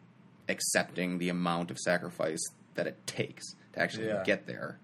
[0.48, 2.42] accepting the amount of sacrifice
[2.74, 3.44] that it takes
[3.74, 4.22] to actually Yeah.
[4.24, 4.78] get there.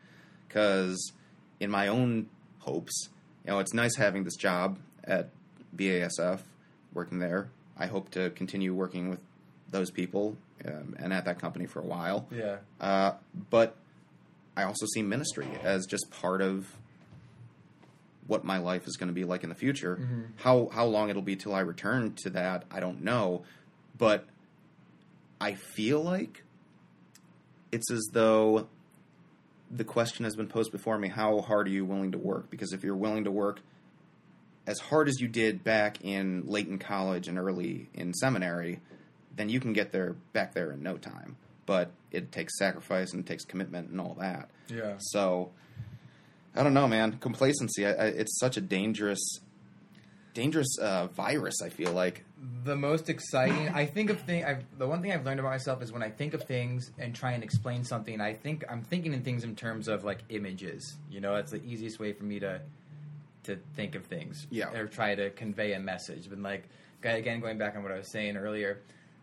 [0.47, 1.13] Because
[1.61, 2.29] in my own
[2.61, 3.09] hopes,
[3.45, 5.31] you know, it's nice having this job at
[5.75, 6.41] BASF,
[6.93, 7.49] working there.
[7.77, 9.21] I hope to continue working with
[9.71, 12.27] those people um, and at that company for a while.
[12.31, 12.57] Yeah.
[12.81, 13.13] Uh,
[13.51, 13.77] but
[14.57, 16.67] I also see ministry as just part of
[18.27, 19.97] what my life is going to be like in the future.
[19.97, 20.23] Mm-hmm.
[20.37, 23.43] How how long it'll be till I return to that, I don't know.
[23.97, 24.27] But
[25.41, 26.45] I feel like
[27.73, 28.69] it's as though
[29.71, 32.51] the question has been posed before me: How hard are you willing to work?
[32.51, 33.61] Because if you're willing to work
[34.67, 38.81] as hard as you did back in late in college and early in seminary,
[39.39, 41.37] then you can get there back there in no time.
[41.65, 44.51] But it takes sacrifice and it takes commitment and all that.
[44.69, 44.95] Yeah.
[44.99, 45.51] So
[46.55, 47.19] I don't know, man.
[47.21, 47.87] Complacency.
[47.87, 49.21] I, I, it's such a dangerous,
[50.35, 51.63] dangerous uh, virus.
[51.63, 52.25] I feel like.
[52.65, 55.83] the most exciting i think of thing I've, the one thing i've learned about myself
[55.83, 59.13] is when i think of things and try and explain something i think i'm thinking
[59.13, 62.39] in things in terms of like images you know that's the easiest way for me
[62.39, 62.61] to
[63.45, 64.71] to think of things Yeah.
[64.71, 66.69] or try to convey a message but like
[67.03, 68.79] again going back on what i was saying earlier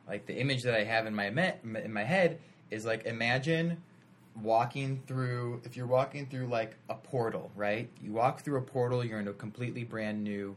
[0.07, 2.39] like the image that i have in my me- in my head
[2.71, 3.81] is like imagine
[4.41, 9.03] walking through if you're walking through like a portal right you walk through a portal
[9.05, 10.55] you're in a completely brand new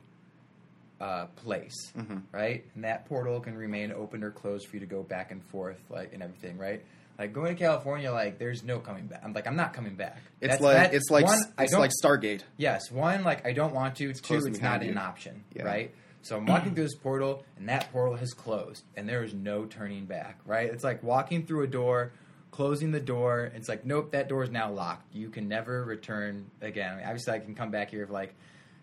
[1.00, 2.16] uh, place, Mm-hmm.
[2.32, 2.64] right?
[2.74, 5.78] And that portal can remain open or closed for you to go back and forth,
[5.88, 6.84] like and everything, right?
[7.20, 9.20] Like going to California, like there's no coming back.
[9.24, 10.18] I'm like I'm not coming back.
[10.40, 12.42] It's That's- like that- it's like one, it's like Stargate.
[12.56, 14.12] Yes, one like I don't want to.
[14.12, 15.62] Two, it's not an option, Yeah.
[15.62, 15.94] right?
[16.28, 19.64] So I'm walking through this portal, and that portal has closed, and there is no
[19.64, 20.68] turning back, right?
[20.70, 22.12] It's like walking through a door,
[22.50, 23.50] closing the door.
[23.54, 25.14] It's like nope, that door is now locked.
[25.14, 26.92] You can never return again.
[26.92, 28.34] I mean, obviously, I can come back here if like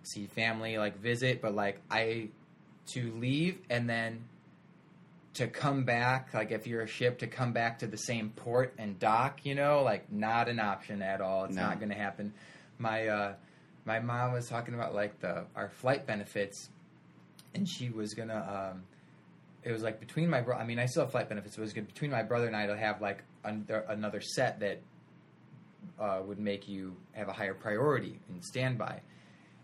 [0.02, 2.30] see family, like visit, but like I
[2.94, 4.24] to leave and then
[5.36, 8.74] to come back, like if you're a ship to come back to the same port
[8.78, 11.44] and dock, you know, like not an option at all.
[11.46, 11.64] It's No.
[11.64, 12.34] not going to happen.
[12.80, 13.34] My uh,
[13.86, 16.70] my mom was talking about like the our flight benefits,
[17.56, 18.72] and she was gonna.
[18.74, 18.84] Um,
[19.64, 20.56] it was like between my bro.
[20.58, 21.58] I mean, I still have flight benefits.
[21.58, 24.82] It was good between my brother and I to have like an- another set that
[26.00, 29.02] uh, would make you have a higher priority in standby.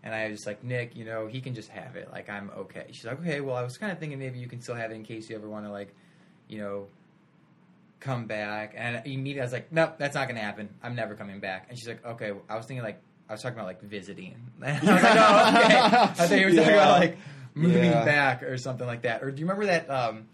[0.04, 2.10] And I was just like, Nick, you know, he can just have it.
[2.10, 2.86] Like, I'm okay.
[2.90, 4.94] She's like, okay, well, I was kind of thinking maybe you can still have it
[4.94, 5.94] in case you ever want to, like,
[6.48, 6.88] you know,
[8.00, 8.74] come back.
[8.76, 10.68] And immediately I was like, nope, that's not going to happen.
[10.82, 11.66] I'm never coming back.
[11.68, 12.32] And she's like, okay.
[12.48, 14.34] I was thinking, like, I was talking about, like, visiting.
[14.60, 15.78] And I was like, oh, okay.
[15.78, 16.72] I thought you were talking Yeah.
[16.72, 17.18] about, like,
[17.54, 18.04] moving Yeah.
[18.04, 19.22] back or something like that.
[19.22, 20.28] Or do you remember that, um,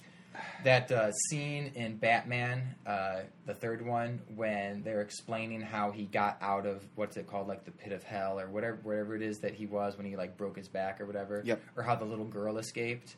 [0.65, 6.37] that uh, scene in Batman, uh, the third one, when they're explaining how he got
[6.41, 9.39] out of what's it called, like the pit of hell or whatever, whatever it is
[9.39, 11.43] that he was when he like broke his back or whatever.
[11.45, 11.61] Yep.
[11.77, 13.17] Or how the little girl escaped,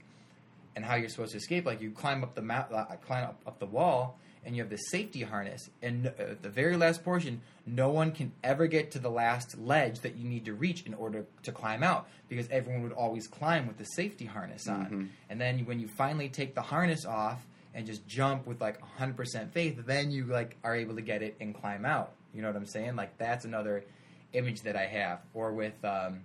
[0.76, 1.66] and how you're supposed to escape.
[1.66, 4.70] Like you climb up the mount, uh, climb up, up the wall, and you have
[4.70, 5.68] the safety harness.
[5.82, 10.00] And uh, the very last portion, no one can ever get to the last ledge
[10.00, 13.66] that you need to reach in order to climb out because everyone would always climb
[13.66, 14.86] with the safety harness on.
[14.86, 15.08] Mhm.
[15.28, 19.52] And then when you finally take the harness off and just jump with like 100%
[19.52, 22.12] faith, then you like are able to get it and climb out.
[22.34, 22.96] You know what I'm saying?
[22.96, 23.84] Like that's another
[24.32, 25.20] image that I have.
[25.34, 26.20] Or with um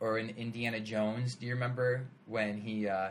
[0.00, 3.10] or in Indiana Jones, do you remember when he uh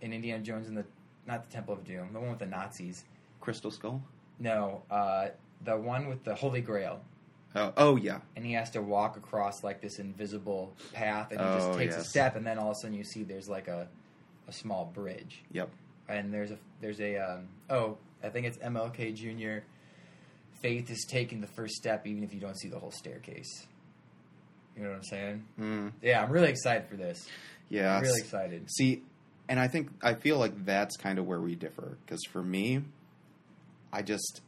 [0.00, 0.84] in Indiana Jones in the
[1.26, 3.04] not the Temple of Doom, the one with the Nazis.
[3.44, 4.02] Crystal Skull.
[4.40, 5.28] No, uh
[5.62, 7.00] the one with the Holy Grail.
[7.54, 8.18] Oh, oh yeah.
[8.34, 11.96] And he has to walk across like this invisible path and he Oh, just takes
[11.96, 13.86] a step and then all of a sudden you see there's like a
[14.48, 15.70] a small bridge Yep.
[16.08, 19.64] and there's a there's a um, oh I think it's MLK Jr.
[20.60, 23.66] Faith is taking the first step even if you don't see the whole staircase.
[24.76, 25.44] You know what I'm saying?
[25.60, 27.28] Mm, Yeah, I'm really excited for this.
[27.68, 27.94] yeah.
[27.96, 28.68] I'm really excited.
[28.70, 29.02] See,
[29.48, 32.82] and I think I feel like that's kind of where we differ because for me,
[33.94, 34.42] I just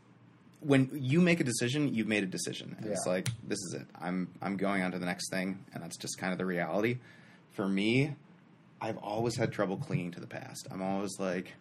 [0.61, 2.75] when you make a decision, you've made a decision.
[2.79, 3.87] And It's like this is it.
[3.99, 6.99] I'm I'm going on to the next thing, and that's just kind of the reality.
[7.53, 8.15] For me,
[8.81, 10.67] I've always had trouble clinging to the past.
[10.71, 11.53] I'm always like.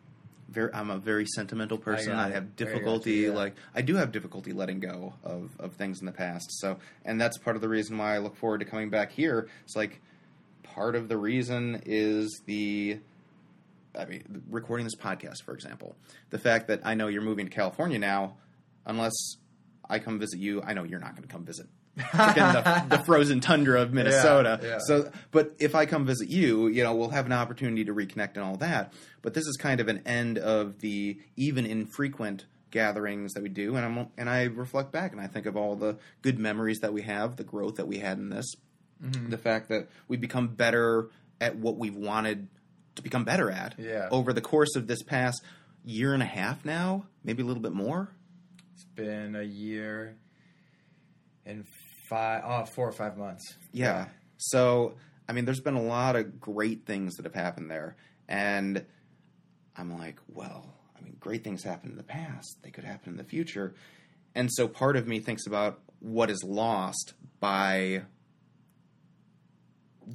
[0.48, 2.13] Very, I'm a very sentimental person.
[2.13, 2.34] I it.
[2.34, 3.32] have I you, difficulty, yeah.
[3.32, 6.45] like I do have difficulty letting go of, of things in the past.
[6.60, 9.50] So, and that's part of the reason why I look forward to coming back here.
[9.63, 10.00] It's like
[10.62, 13.00] part of the reason is the
[13.97, 15.95] I mean, recording this podcast, for example,
[16.29, 18.38] the fact that I know you're moving to California now,
[18.86, 19.13] unless
[19.89, 23.39] I come visit you, I know you're not going to come visit the, the frozen
[23.39, 24.60] tundra of Minnesota.
[24.62, 24.77] Yeah, yeah.
[24.86, 28.36] So, but if I come visit you, you know, we'll have an opportunity to reconnect
[28.36, 28.93] and all that.
[29.21, 33.77] But this is kind of an end of the even infrequent gatherings that we do,
[33.77, 36.91] and I'm and I reflect back and I think of all the good memories that
[36.91, 38.53] we have, the growth that we had in this,
[39.03, 39.29] Mm-hmm.
[39.29, 41.10] the fact that we become better
[41.41, 42.47] at what we've wanted
[42.95, 44.08] to become better at Yeah.
[44.12, 45.41] over the course of this past
[45.84, 48.10] year and a half now, maybe a little bit more.
[48.73, 50.15] It's been a year
[51.45, 51.65] and
[52.10, 53.43] five, oh, four or five months.
[53.71, 54.08] Yeah.
[54.38, 54.95] So,
[55.29, 57.95] I mean, there's been a lot of great things that have happened there.
[58.27, 58.86] And
[59.75, 62.58] I'm like, well, I mean, great things happened in the past.
[62.63, 63.75] They could happen in the future.
[64.34, 68.03] And so part of me thinks about what is lost by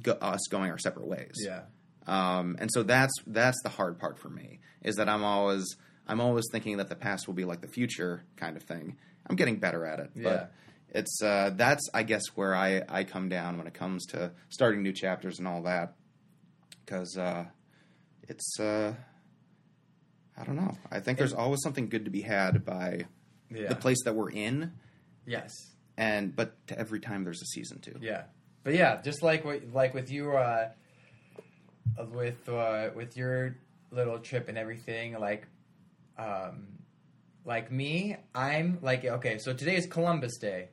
[0.01, 1.33] go- us going our separate ways.
[1.43, 1.61] Yeah.
[2.07, 5.75] Um, and so that's that's the hard part for me is that I'm always
[6.07, 8.97] I'm always thinking that the past will be like the future kind of thing.
[9.27, 10.23] I'm getting better at it, Yeah.
[10.23, 10.53] but
[10.89, 14.81] it's uh, that's I guess where I I come down when it comes to starting
[14.81, 15.93] new chapters and all that
[16.83, 17.45] because uh,
[18.27, 18.93] it's uh,
[20.37, 20.75] I don't know.
[20.91, 23.05] I think there's always something good to be had by
[23.53, 23.67] Yeah.
[23.67, 24.71] the place that we're in,
[25.27, 25.51] Yes.
[25.97, 27.97] and but to every time there's a season two.
[28.01, 28.23] Yeah,
[28.63, 30.69] but yeah, just like what, like with you, uh,
[32.13, 33.55] with uh, with your
[33.91, 35.47] little trip and everything, like,
[36.17, 36.67] um,
[37.45, 39.37] like me, I'm like okay.
[39.37, 40.69] So today is Columbus Day,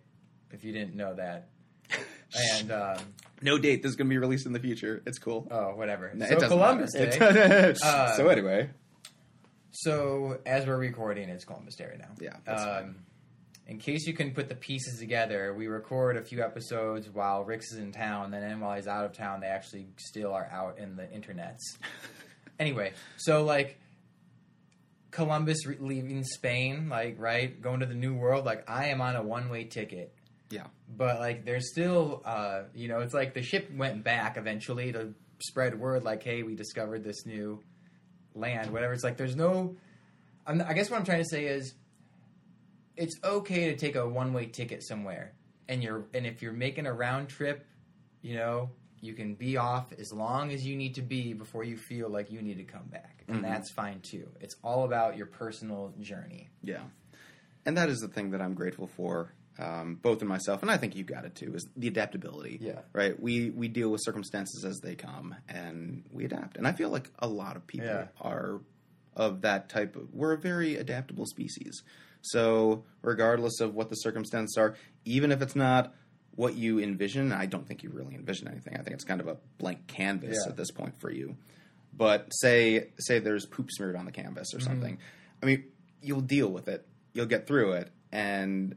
[0.52, 1.48] if you didn't know that,
[2.60, 2.98] and um,
[3.42, 3.82] No date.
[3.82, 5.02] This is going to be released in the future.
[5.06, 5.46] It's cool.
[5.50, 6.12] oh whatever.
[6.14, 7.74] No, so Columbus matter.
[7.74, 7.74] Day.
[8.16, 8.70] So anyway,
[9.70, 12.10] So as we're recording, it's Columbus Day right now.
[12.20, 12.96] Yeah, that's Um,
[13.68, 17.70] in case you can put the pieces together, we record a few episodes while Rick's
[17.72, 18.30] is in town.
[18.30, 21.60] Then while he's out of town, they actually still are out in the internets.
[22.58, 23.78] anyway, so like
[25.10, 28.46] Columbus re- leaving Spain, like right, going to the New World.
[28.46, 30.14] Like I am on a one way ticket.
[30.50, 30.64] Yeah.
[30.96, 35.12] But like, there's still, uh, you know, it's like the ship went back eventually to
[35.40, 37.62] spread word, like, hey, we discovered this new
[38.34, 38.94] land, whatever.
[38.94, 39.76] It's like there's no.
[40.46, 41.74] I'm, I guess what I'm trying to say is,
[42.98, 45.32] it's okay to take a one way ticket somewhere,
[45.68, 47.64] and you're and if you're making a round trip,
[48.20, 48.70] you know,
[49.00, 52.30] you can be off as long as you need to be before you feel like
[52.30, 53.42] you need to come back, and Mhm.
[53.42, 54.28] that's fine too.
[54.40, 56.50] It's all about your personal journey.
[56.62, 56.82] Yeah.
[57.64, 60.76] And that is the thing that I'm grateful for, um, both in myself and I
[60.78, 62.58] think you got it too, is the adaptability.
[62.60, 62.80] Yeah.
[62.92, 63.18] Right.
[63.20, 66.56] We we deal with circumstances as they come, and we adapt.
[66.56, 68.08] And I feel like a lot of people Yeah.
[68.20, 68.60] are
[69.14, 69.94] of that type.
[69.96, 71.82] Of, we're a very adaptable species.
[72.32, 74.74] So regardless of what the circumstances are,
[75.04, 75.94] even if it's not
[76.34, 78.74] what you envision, I don't think you really envision anything.
[78.76, 80.50] I think it's kind of a blank canvas Yeah.
[80.50, 81.36] at this point for you.
[81.92, 84.98] But say say there's poop smeared on the canvas or something.
[85.42, 85.64] I mean,
[86.00, 86.86] you'll deal with it.
[87.12, 88.76] You'll get through it, and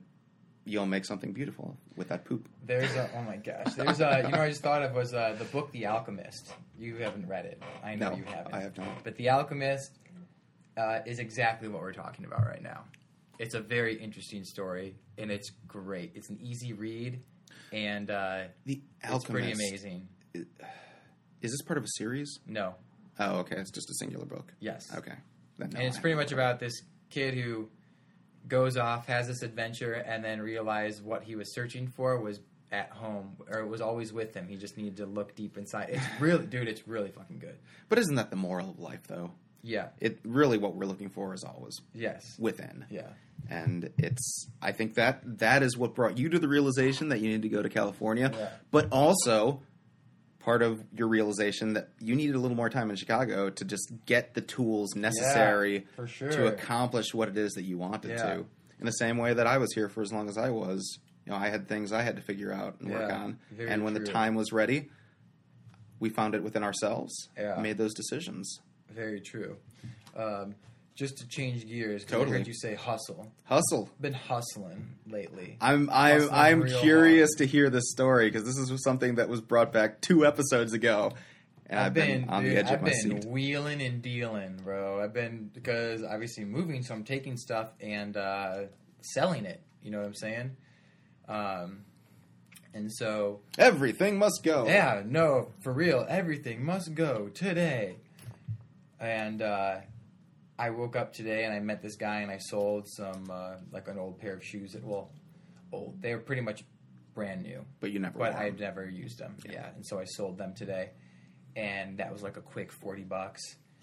[0.66, 2.48] you'll make something beautiful with that poop.
[2.66, 3.74] There's a oh my gosh.
[3.76, 6.52] There's a you know I just thought of was uh, the book The Alchemist.
[6.80, 7.62] You haven't read it.
[7.84, 8.54] I know No, you haven't.
[8.56, 9.04] I have not.
[9.04, 10.00] But The Alchemist
[10.78, 12.86] uh, is exactly what we're talking about right now.
[13.42, 16.12] It's a very interesting story and it's great.
[16.16, 17.22] It's an easy read
[17.74, 20.08] and uh, The it's pretty amazing.
[20.34, 22.40] Is this part of a series?
[22.46, 22.76] No,
[23.20, 23.58] Oh, okay.
[23.58, 24.54] It's just a singular book.
[24.60, 24.88] yes.
[24.96, 25.14] Okay.
[25.60, 27.70] And it's I pretty much about this kid who
[28.48, 32.40] goes off, has this adventure, and then realized what he was searching for was
[32.72, 34.48] at home, or it was always with him.
[34.48, 35.90] He just needed to look deep inside.
[35.90, 37.58] It's really, dude, it's really fucking good.
[37.90, 39.32] But isn't that the moral of life, though?
[39.64, 39.90] Yeah.
[40.00, 42.36] It really what we're looking for is always Yes.
[42.40, 42.86] within.
[42.90, 43.10] Yeah.
[43.50, 47.28] and it's i think that that is what brought you to the realization that you
[47.28, 48.50] need to go to california Yeah.
[48.70, 49.62] but also
[50.40, 53.92] part of your realization that you needed a little more time in chicago to just
[54.06, 56.30] get the tools necessary for sure.
[56.30, 58.24] to accomplish what it is that you wanted Yeah.
[58.36, 58.46] to
[58.80, 61.32] in the same way that i was here for as long as i was you
[61.32, 63.96] know i had things i had to figure out and work on very and when
[63.96, 64.06] true.
[64.06, 64.90] the time was ready
[66.00, 67.60] we found it within ourselves Yeah.
[67.60, 68.60] made those decisions
[68.94, 69.58] Very true.
[70.16, 70.56] Um,
[70.96, 72.38] just to change gears, 'cause I Totally.
[72.40, 73.32] heard you say hustle.
[73.46, 75.58] hustle Been hustling lately.
[75.62, 79.42] I'm I'm Hustling I'm curious to hear this story because this is something that was
[79.42, 81.14] brought back two episodes ago,
[81.68, 83.26] and I've, been, on dude, the edge I've of my been seat.
[83.26, 85.02] wheeling and dealing, bro.
[85.02, 88.64] I've been because obviously moving, so I'm taking stuff and uh,
[89.02, 89.62] selling it.
[89.82, 90.58] You know what I'm saying?
[91.28, 91.86] Um,
[92.74, 94.66] and so Everything must go.
[94.68, 97.96] yeah, no, for real, everything must go today.
[99.02, 99.78] And uh,
[100.60, 103.88] I woke up today and I met this guy and I sold some uh, like
[103.88, 105.10] an old pair of shoes that well,
[105.72, 106.02] old.
[106.02, 106.64] They were pretty much
[107.14, 108.18] brand new but you never.
[108.18, 108.56] but them.
[108.60, 109.36] never used them.
[109.50, 109.70] Yeah.
[109.76, 110.92] and so I sold them today,
[111.56, 113.42] and that was like a quick forty bucks.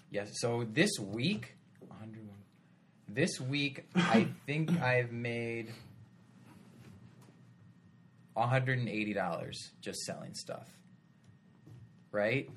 [0.09, 0.29] Yes.
[0.35, 1.55] So this week,
[3.07, 5.73] this week I think I've made
[8.33, 10.67] one hundred and eighty dollars just selling stuff.
[12.11, 12.49] Right,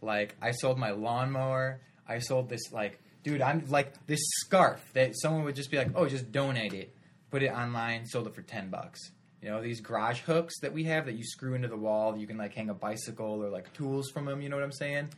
[0.00, 1.80] like I sold my lawnmower.
[2.08, 5.90] I sold this like, dude, I'm like this scarf that someone would just be like,
[5.94, 6.94] oh, just donate it,
[7.30, 9.00] put it online, sold it for ten bucks.
[9.42, 12.16] You know these garage hooks that we have that you screw into the wall.
[12.16, 14.40] You can like hang a bicycle or like tools from them.
[14.40, 15.10] You know what I'm saying?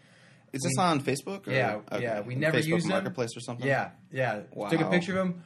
[0.53, 1.47] Is this we- on Facebook?
[1.47, 1.53] Or?
[1.53, 2.91] Yeah, yeah, we never Facebook used them.
[2.91, 3.66] Marketplace or something.
[3.66, 4.41] Yeah, yeah.
[4.68, 5.43] Took a picture of them,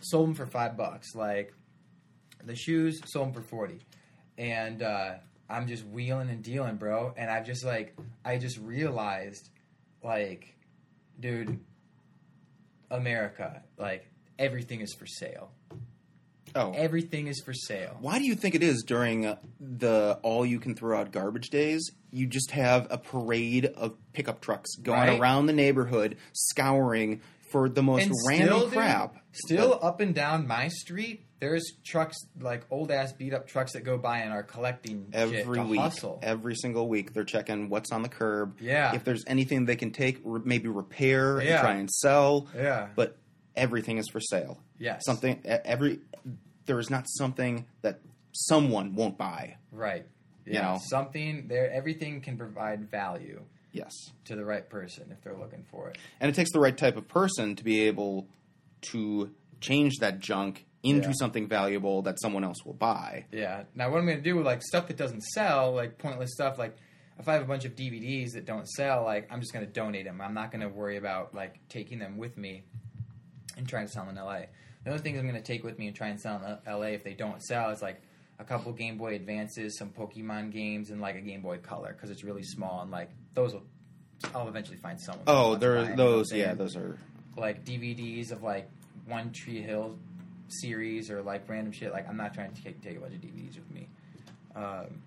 [0.00, 1.14] sold them for five bucks.
[1.14, 1.52] Like
[2.42, 3.80] the shoes, sold them for forty,
[4.38, 5.14] and uh,
[5.48, 7.14] I'm just wheeling and dealing, bro.
[7.16, 9.50] And I've just like, I just realized,
[10.02, 10.55] like,
[11.18, 11.58] dude,
[12.90, 15.52] America, like everything is for sale.
[16.54, 17.98] Oh, Everything is for sale.
[18.00, 21.90] why do you think it is during the all you can throw out garbage days?
[22.10, 25.20] You just have a parade of pickup trucks going Right?
[25.20, 29.16] around the neighborhood, scouring for the most And random still, dude, crap.
[29.32, 33.82] Still up and down my street, there's trucks like old ass beat up trucks that
[33.84, 36.18] go by and are collecting every week, hustle.
[36.22, 38.56] every single week, they're checking what's on the curb.
[38.60, 38.94] Yeah.
[38.94, 41.60] if there's anything they can take, re- maybe repair and Yeah.
[41.60, 42.48] try and sell.
[42.54, 42.88] Yeah.
[42.96, 43.16] but
[43.54, 44.60] everything is for sale.
[44.78, 45.02] Yes.
[45.04, 46.00] Something every
[46.66, 48.00] there is not something that
[48.32, 49.56] someone won't buy.
[49.70, 50.04] Right.
[50.44, 50.62] You Yeah.
[50.62, 50.78] know?
[50.88, 53.92] Something there everything can provide value Yes,
[54.24, 55.98] to the right person if they're looking for it.
[56.20, 58.26] and it takes the right type of person to be able
[58.92, 61.14] to change that junk into Yeah.
[61.18, 63.24] something valuable that someone else will buy.
[63.32, 63.64] Yeah.
[63.74, 66.76] Now what I'm gonna do with like stuff that doesn't sell, like pointless stuff, like
[67.18, 70.04] if I have a bunch of DVDs that don't sell, like I'm just gonna donate
[70.04, 70.20] them.
[70.20, 72.62] I'm not gonna worry about like taking them with me
[73.56, 74.40] and trying to sell them in LA.
[74.84, 76.88] The only things I'm going to take with me and try and sell in LA
[76.88, 78.00] if they don't sell is like
[78.38, 82.08] a couple Game Boy Advances, some Pokemon games, and like a Game Boy Color because
[82.10, 83.64] it's really small and like those will.
[84.32, 85.24] I'll eventually find someone.
[85.26, 86.32] Oh, to there of those.
[86.32, 86.98] Yeah, those are.
[87.36, 88.70] like DVDs of like
[89.06, 89.98] One Tree Hill
[90.48, 91.92] series or like random shit.
[91.92, 93.88] Like I'm not trying to take, take a bunch of DVDs with me.
[94.54, 95.02] Um,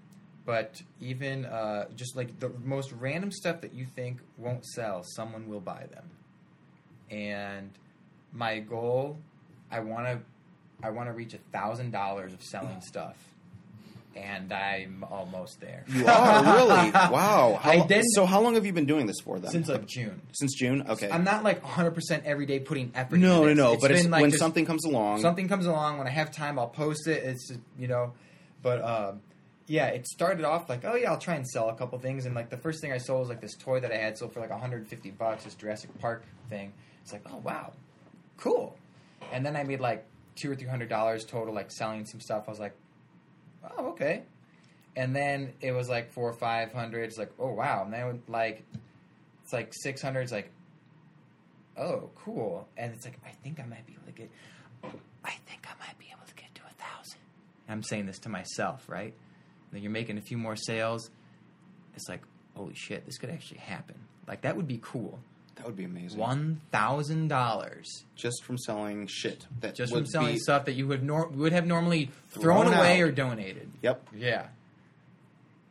[0.46, 5.48] but even uh, just like the most random stuff that you think won't sell, someone
[5.48, 6.10] will buy them.
[7.12, 7.72] And
[8.34, 9.18] my goal,
[9.72, 10.20] I want to,
[10.82, 13.18] I want to reach a thousand dollars of selling stuff,
[14.16, 15.86] and I'm almost there.
[15.88, 17.60] You are really wow.
[17.62, 19.52] How, I didn't- So how long have you been doing this for then?
[19.52, 20.22] Since like June.
[20.34, 20.86] Since June.
[20.90, 21.10] Okay.
[21.10, 23.18] I'm not like 100% every day putting effort.
[23.20, 23.74] no, into no, no.
[23.74, 26.32] It's but it's, like, when just- something comes along, something comes along when I have
[26.32, 27.24] time, I'll post it.
[27.24, 28.14] It's you know,
[28.62, 29.22] but um,
[29.68, 32.34] yeah, it started off like, oh yeah, I'll try and sell a couple things, and
[32.36, 34.40] like the first thing I sold was like this toy that I had sold for
[34.40, 36.74] like 150 bucks, this Jurassic Park thing.
[37.04, 37.74] It's like, oh wow,
[38.38, 38.76] cool.
[39.32, 40.06] And then I made like
[40.36, 42.46] two or three hundred dollars total, like selling some stuff.
[42.48, 42.76] I was like,
[43.64, 44.24] oh okay.
[44.96, 47.04] And then it was like four or five hundred.
[47.04, 47.84] It's like, oh wow.
[47.86, 48.64] And then like,
[49.44, 50.22] it's like six hundred.
[50.22, 50.52] It's like,
[51.78, 52.68] oh cool.
[52.78, 54.32] And it's like, I think I might be able to get.
[55.24, 57.20] I think I might be able to get to a thousand.
[57.68, 59.14] I'm saying this to myself, right?
[59.72, 61.12] Then you're making a few more sales.
[61.96, 62.22] It's like,
[62.56, 63.96] holy shit, this could actually happen.
[64.28, 65.20] Like that would be cool.
[65.60, 66.18] That would be amazing.
[66.20, 70.74] One thousand dollars just from selling shit that just would from selling be- stuff that
[70.74, 73.08] you would nor- would have normally thrown, Thrown away out.
[73.10, 73.70] or donated.
[73.82, 74.08] Yep.
[74.16, 74.48] Yeah,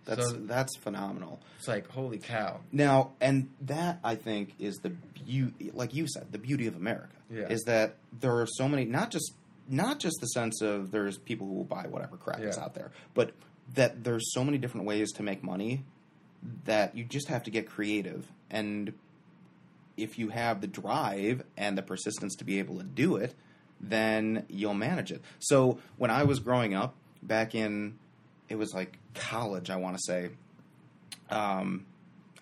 [0.04, 1.40] That's So- that's phenomenal.
[1.58, 2.60] it's like holy cow.
[2.70, 7.08] Now, and that I think is the beauty, like you said, the beauty of America
[7.30, 7.48] Yeah.
[7.48, 9.32] is that there are so many, not just
[9.70, 12.90] not just the sense of there's people who will buy whatever crap is out there,
[13.12, 13.32] but
[13.74, 15.82] that there's so many different ways to make money
[16.64, 18.94] that you just have to get creative and
[19.98, 23.34] if you have the drive and the persistence to be able to do it,
[23.80, 25.22] then you'll manage it.
[25.38, 27.98] So when I was growing up, back in
[28.48, 30.30] it was like college, I want to say,
[31.30, 31.84] um,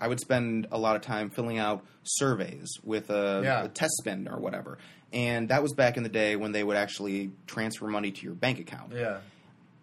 [0.01, 3.65] I would spend a lot of time filling out surveys with a, Yeah.
[3.65, 4.79] a test spin or whatever.
[5.13, 8.35] And that was back in the day when they would actually transfer money to your
[8.35, 8.93] bank account.
[8.95, 9.19] Yeah,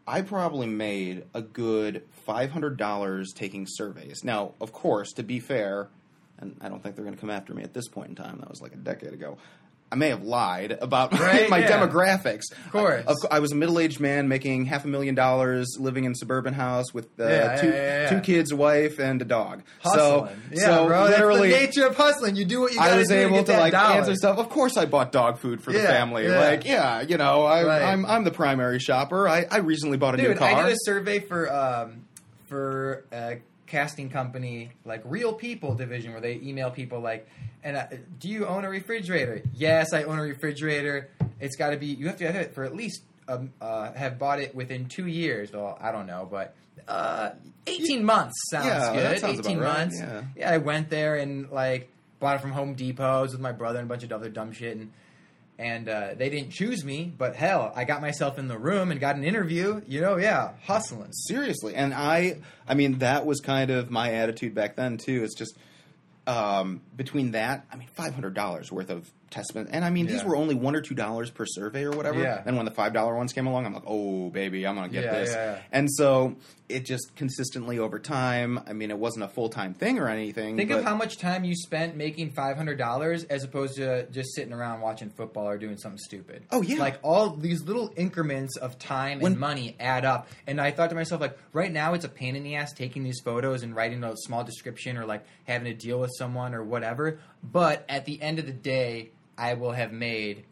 [0.08, 4.24] I probably made a good $500 taking surveys.
[4.24, 5.90] Now, of course, to be fair,
[6.44, 8.38] and I don't think they're going to come after me at this point in time,
[8.40, 9.38] that was like a decade ago.
[9.92, 11.70] I may have lied about my, Right, my yeah.
[11.70, 12.52] demographics.
[12.66, 13.06] Of course.
[13.30, 16.92] I, was a middle-aged man making half a million dollars, living in a suburban house
[16.96, 19.62] with uh, Yeah, two, yeah, two kids, a wife, and a dog.
[19.84, 20.36] hustling.
[20.56, 21.04] So, so bro.
[21.04, 22.36] literally, that's the nature of hustling.
[22.38, 22.80] You do what you.
[22.80, 23.98] I was able get to like dollar.
[23.98, 24.40] answer stuff.
[24.40, 26.28] Of course, I bought dog food for the family.
[26.28, 27.84] Like, yeah, you know, I, Right.
[27.84, 29.30] I'm I'm the primary shopper.
[29.30, 30.48] I, I recently bought a new car.
[30.56, 32.06] I did a survey for um,
[32.46, 37.28] for a casting company, like Real People division, where they email people like,
[37.64, 37.88] "And uh,
[38.20, 39.42] do you own a refrigerator?
[39.54, 41.10] Yes, I own a refrigerator.
[41.40, 41.88] It's got to be.
[41.88, 45.08] You have to have it for at least um, uh, have bought it within two
[45.08, 45.52] years.
[45.52, 46.56] Well, I don't know, but
[46.88, 47.32] uh,
[47.68, 49.20] eighteen months sounds Yeah, good.
[49.20, 50.02] sounds eighteen right, months.
[50.36, 50.50] yeah.
[50.52, 51.90] I went there and like
[52.20, 54.78] bought it from Home Depot with my brother and a bunch of other dumb shit
[54.78, 54.92] and
[55.60, 59.00] and uh, they didn't choose me, but hell, I got myself in the room and
[59.00, 59.82] got an interview.
[59.88, 61.12] You know, yeah, hustling.
[61.14, 65.24] Seriously, and I, I mean, that was kind of my attitude back then too.
[65.24, 65.58] It's just
[66.26, 70.24] um, between that, I mean, five hundred dollars worth of testament, and I mean, these
[70.24, 72.22] were only one or two dollars per survey or whatever.
[72.22, 72.42] Yeah.
[72.46, 75.04] And when the five dollar ones came along, I'm like, oh baby, I'm gonna get
[75.06, 75.30] Yeah, this.
[75.32, 75.62] yeah, yeah.
[75.72, 76.36] And so
[76.70, 78.60] it just consistently over time.
[78.66, 80.56] I mean, it wasn't a full time thing or anything.
[80.58, 84.34] Think of how much time you spent making five hundred dollars as opposed to just
[84.36, 86.44] sitting around watching football or doing something stupid.
[86.52, 86.78] Oh, yeah.
[86.78, 90.28] like all these little increments of time When- and money add up.
[90.48, 93.04] And I thought to myself, like, right now it's a pain in the ass taking
[93.04, 96.64] these photos and writing a small description or like having to deal with someone or
[96.64, 97.20] whatever.
[97.44, 100.46] But at the end of the day, I will have made.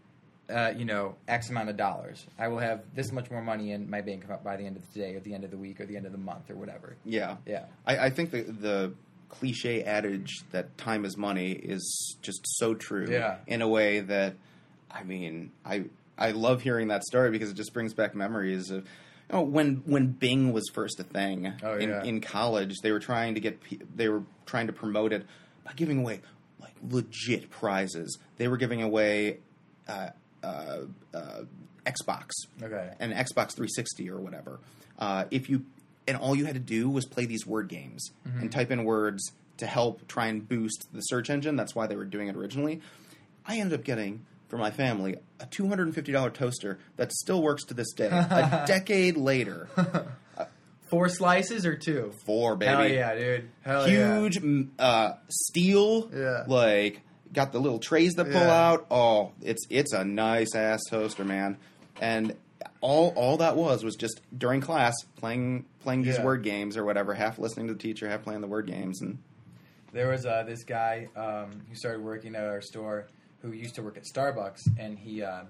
[0.49, 2.25] Uh, you know, X amount of dollars.
[2.37, 4.83] I will have this much more money in my bank account by the end of
[4.93, 6.55] the day, or the end of the week, or the end of the month, or
[6.55, 6.97] whatever.
[7.05, 7.67] Yeah, Yeah.
[7.85, 8.93] I, I think the the
[9.29, 13.07] cliche adage that time is money is just so true.
[13.09, 13.37] Yeah.
[13.47, 14.35] In a way that,
[14.91, 15.85] I mean, I
[16.17, 18.85] I love hearing that story because it just brings back memories of.
[19.29, 22.03] You know, when when Bing was first a thing Oh, in, yeah.
[22.03, 23.61] in college, they were trying to get
[23.95, 25.25] they were trying to promote it
[25.63, 26.19] by giving away
[26.61, 28.17] like legit prizes.
[28.37, 29.39] They were giving away
[29.87, 30.09] uh,
[30.43, 30.77] uh,
[31.13, 31.41] uh,
[31.85, 32.29] Xbox
[32.61, 32.91] Okay.
[32.99, 34.59] an Xbox 360 or whatever.
[34.99, 35.65] Uh, if you
[36.07, 38.39] and all you had to do was play these word games Mm-hmm.
[38.41, 41.55] and type in words to help try and boost the search engine.
[41.55, 42.81] That's why they were doing it originally.
[43.45, 47.91] I ended up getting for my family a $250 toaster that still works to this
[47.93, 49.67] day, a decade later.
[50.91, 52.11] Four slices or two?
[52.25, 53.49] Four baby, Hell yeah, dude.
[53.61, 54.19] Hell yeah.
[54.19, 56.43] huge m uh, steel, Yeah.
[56.47, 57.01] like
[57.33, 58.67] got the little trays that pull Yeah.
[58.69, 58.85] out.
[58.91, 61.57] Oh, it's it's a nice ass toaster, man.
[61.99, 62.35] And
[62.81, 66.25] all all that was was just during class playing playing these Yeah.
[66.25, 69.17] word games or whatever, half listening to the teacher, half playing the word games, and
[69.93, 73.07] There was uh, this guy um, who started working at our store
[73.41, 75.43] who used to work at Starbucks, and he uh,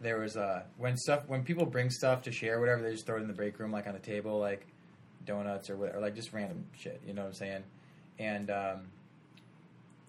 [0.00, 3.16] there was uh, when stuff when people bring stuff to share, whatever, they just throw
[3.16, 4.66] it in the break room, like on a table, like
[5.26, 7.00] donuts or whatever, like just random shit.
[7.06, 7.62] You know what I'm saying?
[8.18, 8.80] And um,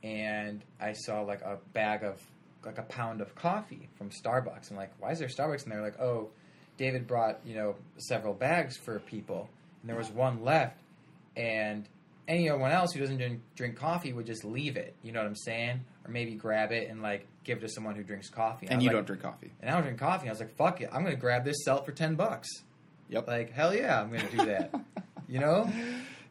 [0.03, 2.21] and I saw like a bag of
[2.65, 4.71] like a pound of coffee from Starbucks.
[4.71, 5.63] I'm like, why is there Starbucks?
[5.63, 6.29] And they're like, oh,
[6.77, 9.49] David brought you know several bags for people,
[9.81, 10.79] and there was one left,
[11.35, 11.87] and
[12.27, 14.95] anyone else who doesn't drink, drink coffee would just leave it.
[15.03, 15.81] You know what I'm saying?
[16.05, 18.67] Or maybe grab it and like give it to someone who drinks coffee.
[18.67, 19.51] and I'm you like- don't drink coffee.
[19.61, 20.27] And I don't drink coffee.
[20.27, 22.47] I was like, fuck it, I'm gonna grab this, sell it for ten bucks.
[23.09, 23.27] Yep.
[23.27, 24.73] Like hell yeah, I'm gonna do that.
[25.27, 25.69] you know?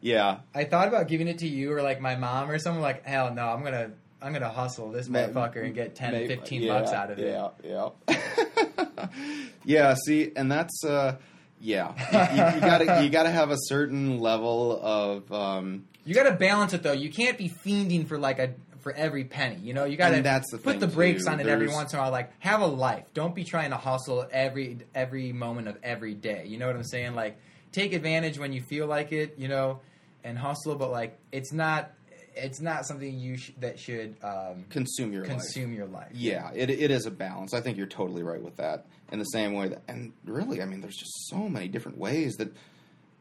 [0.00, 2.82] Yeah, I thought about giving it to you or like my mom or someone.
[2.82, 3.90] Like hell no, I'm gonna
[4.22, 7.26] I'm gonna hustle this motherfucker and get 10, Maybe- 15 yeah, bucks out of it.
[7.64, 9.06] Yeah, yeah,
[9.64, 9.94] yeah.
[10.06, 11.16] See, and that's uh,
[11.60, 11.92] yeah.
[12.12, 16.32] You, you, you gotta you gotta have a certain level of um, You got to
[16.32, 16.92] balance it though.
[16.92, 19.56] You can't be fiending for like a for every penny.
[19.56, 21.30] You know, you got to And that's the put the brakes too.
[21.30, 22.10] on it every once in a while.
[22.10, 23.04] Like have a life.
[23.14, 26.44] Don't be trying to hustle every every moment of every day.
[26.46, 27.14] You know what I'm saying?
[27.14, 27.38] Like
[27.72, 29.34] take advantage when you feel like it.
[29.38, 29.80] You know,
[30.24, 30.74] and hustle.
[30.74, 31.92] But like it's not
[32.36, 35.30] it's not something you sh- that should um, consume your life.
[35.32, 36.10] consume your life.
[36.14, 37.52] Yeah, it, it is a balance.
[37.52, 38.86] I think you're totally right with that.
[39.12, 42.36] In the same way that, and really, I mean, there's just so many different ways
[42.36, 42.54] that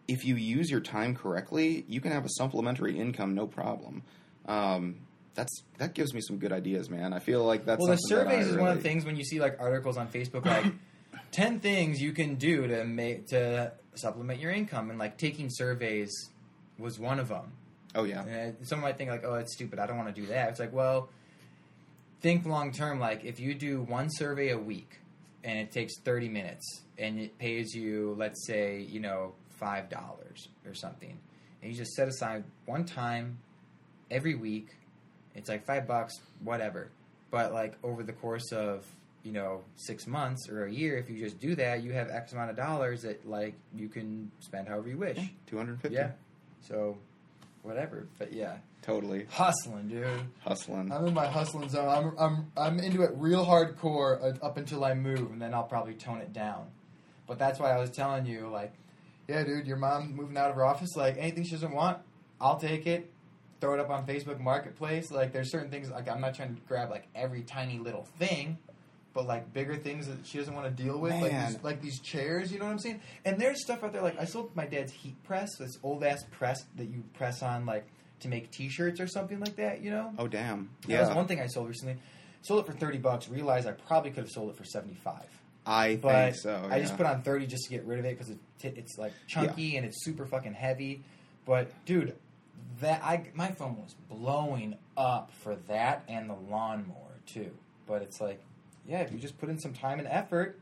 [0.08, 4.04] if you use your time correctly, you can have a supplementary income, no problem.
[4.48, 4.98] Um,
[5.36, 7.14] that's that gives me some good ideas, man.
[7.14, 9.06] I feel like that's well, the something that I surveys is one of the things
[9.06, 10.74] when you see like articles on Facebook like
[11.32, 16.12] ten things you can do to make to supplement your income, and like taking surveys
[16.78, 17.52] was one of them.
[17.96, 19.80] Oh yeah, And uh, someone might think like, "Oh, it's stupid.
[19.80, 21.10] I don't want to do that." It's like, well,
[22.22, 23.00] think long term.
[23.00, 25.00] Like, if you do one survey a week,
[25.44, 30.50] and it takes thirty minutes, and it pays you, let's say, you know, five dollars
[30.66, 31.18] or something,
[31.62, 33.40] and you just set aside one time
[34.12, 34.70] every week.
[35.40, 36.92] It's like five bucks, whatever.
[37.32, 38.86] But like over the course of
[39.24, 42.34] you know six months or a year, if you just do that, you have X
[42.34, 45.18] amount of dollars that like you can spend however you wish.
[45.48, 45.96] two hundred fifty.
[45.96, 46.12] Yeah.
[46.62, 46.98] So,
[47.62, 48.08] whatever.
[48.18, 50.06] But yeah, totally hustling, dude.
[50.42, 50.92] hustling.
[50.92, 51.88] I'm in my hustling zone.
[51.88, 55.64] I'm I'm I'm into it real hardcore uh, up until I move, and then I'll
[55.64, 56.68] probably tone it down.
[57.28, 58.74] But that's why I was telling you, like,
[59.30, 62.00] yeah, dude, your mom moving out of her office, like anything she doesn't want,
[62.42, 63.10] I'll take it.
[63.62, 65.12] Throw it up on Facebook Marketplace.
[65.12, 68.58] Like, there's certain things like I'm not trying to grab like every tiny little thing.
[69.12, 71.52] But like bigger things that she doesn't want to deal with, like Man.
[71.52, 73.02] these, like these chairs, you know what I'm saying?
[73.26, 76.24] And there's stuff out there like I sold my dad's heat press, this old ass
[76.30, 77.88] press that you press on like
[78.20, 80.14] to make T-shirts or something like that, you know?
[80.20, 80.70] Oh damn.
[80.88, 81.98] That was Yeah, one thing I sold recently.
[82.44, 83.28] Sold it for thirty bucks.
[83.28, 85.28] Realized I probably could have sold it for seventy five.
[85.66, 86.68] I But think so.
[86.70, 88.40] I just put on thirty just to get rid of it because it,
[88.78, 91.04] it's like chunky and it's super fucking heavy.
[91.46, 92.16] But dude,
[92.82, 97.52] that I my phone was blowing up for that and the lawnmower too.
[97.88, 98.42] But it's like,
[98.88, 100.60] yeah, if you just put in some time and effort,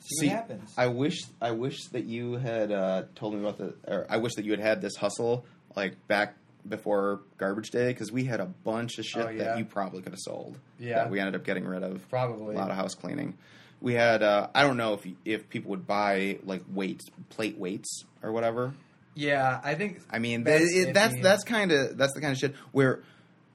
[0.00, 0.74] see, See, what happens.
[0.76, 3.74] I wish I wish that you had uh, told me about the.
[3.86, 5.44] Or I wish that you had had this hustle
[5.76, 6.34] like back
[6.68, 9.44] before garbage day because we had a bunch of shit Oh, yeah?
[9.44, 10.58] that you probably could have sold.
[10.78, 10.96] Yeah.
[10.96, 12.06] that we ended up getting rid of.
[12.10, 12.54] Probably.
[12.54, 13.34] a lot of house cleaning.
[13.80, 14.22] We had.
[14.22, 18.74] Uh, I don't know if if people would buy like weights, plate weights or whatever.
[19.14, 22.32] Yeah, I think I mean, That's that's it, that's that's kind of that's the kind
[22.32, 23.02] of shit where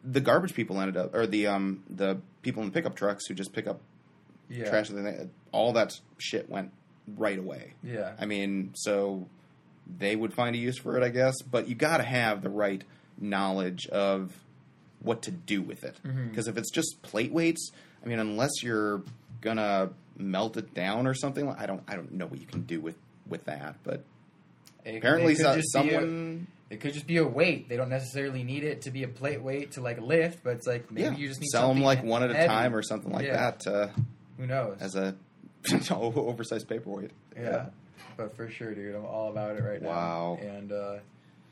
[0.04, 3.34] the garbage people ended up, or the um the people in the pickup trucks who
[3.34, 3.80] just pick up
[4.50, 6.72] yeah, trash, and they- all that shit went
[7.18, 7.74] right away.
[7.84, 8.14] yeah.
[8.20, 9.28] I mean, so
[9.98, 11.36] they would find a use for it, I guess.
[11.42, 12.84] But you got to have the right
[13.20, 14.34] knowledge of
[15.00, 15.96] what to do with it.
[16.04, 17.72] Because if it's just plate weights,
[18.04, 19.02] I mean, unless you're
[19.42, 22.80] gonna melt it down or something, I don't, I don't know what you can do
[22.82, 22.96] with
[23.28, 23.76] with that.
[23.84, 24.04] But
[24.86, 26.40] It- apparently, it could so, just be a-
[26.74, 27.70] It could just be a weight.
[27.70, 30.68] They don't necessarily need it to be a plate weight to like lift, but it's
[30.68, 32.48] like maybe yeah, you just need sell them like one at a heavy.
[32.48, 33.52] time or something like Yeah.
[33.62, 33.88] that uh,
[34.38, 34.78] Who knows?
[34.80, 35.16] as a
[35.92, 37.12] oversized paperweight.
[37.36, 37.68] yeah.
[38.18, 40.38] but for sure, dude, I'm all about it right Wow.
[40.42, 40.48] now.
[40.48, 40.96] And uh,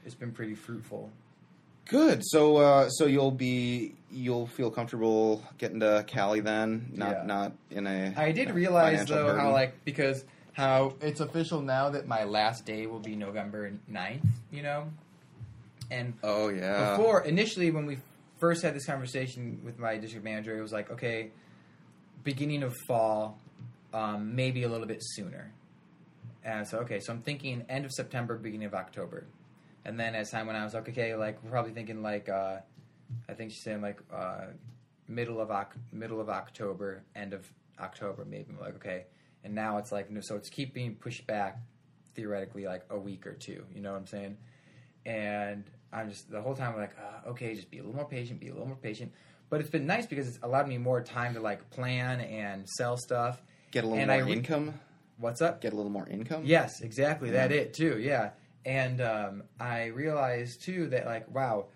[0.05, 1.09] it's been pretty fruitful.
[1.85, 2.21] Good.
[2.23, 7.23] So, uh, so you'll be you'll feel comfortable getting to Cali then, not Yeah.
[7.25, 8.13] not in a.
[8.15, 10.23] I did realize though how like because
[10.53, 14.87] how it's official now that my last day will be November 9th, you know,
[15.91, 16.95] and Oh yeah.
[16.95, 17.97] before initially when we
[18.39, 21.31] first had this conversation with my district manager, it was like okay,
[22.23, 23.37] beginning of fall,
[23.93, 25.51] um, maybe a little bit sooner.
[26.43, 29.25] And so okay, so I'm thinking end of September, beginning of October,
[29.85, 32.29] and then as time went on, I was like okay, like we're probably thinking like
[32.29, 32.57] uh,
[33.27, 34.47] I think she's saying like uh,
[35.07, 35.51] middle of
[35.91, 37.47] middle of October, end of
[37.79, 38.45] October, maybe.
[38.49, 39.05] I'm like, okay,
[39.43, 41.59] and now it's like no, so it's keep being pushed back
[42.15, 43.63] theoretically like a week or two.
[43.73, 44.37] You know what I'm saying?
[45.05, 48.07] And I'm just the whole time I'm like, uh, okay, just be a little more
[48.07, 49.11] patient, be a little more patient.
[49.49, 52.97] But it's been nice because it's allowed me more time to like plan and sell
[52.97, 53.41] stuff.
[53.71, 54.73] Get a little And more I re- income.
[55.17, 55.61] What's up?
[55.61, 56.43] Get a little more income.
[56.45, 57.31] Yes, exactly.
[57.31, 57.99] That it too.
[57.99, 58.31] Yeah,
[58.65, 61.67] and um, I realized too that like, wow,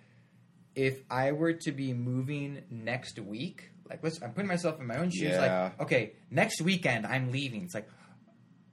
[0.76, 5.10] if I were to be moving next week, like, I'm putting myself in my own
[5.10, 5.32] shoes.
[5.32, 5.64] Yeah.
[5.78, 7.64] Like, okay, next weekend I'm leaving.
[7.64, 7.88] It's like,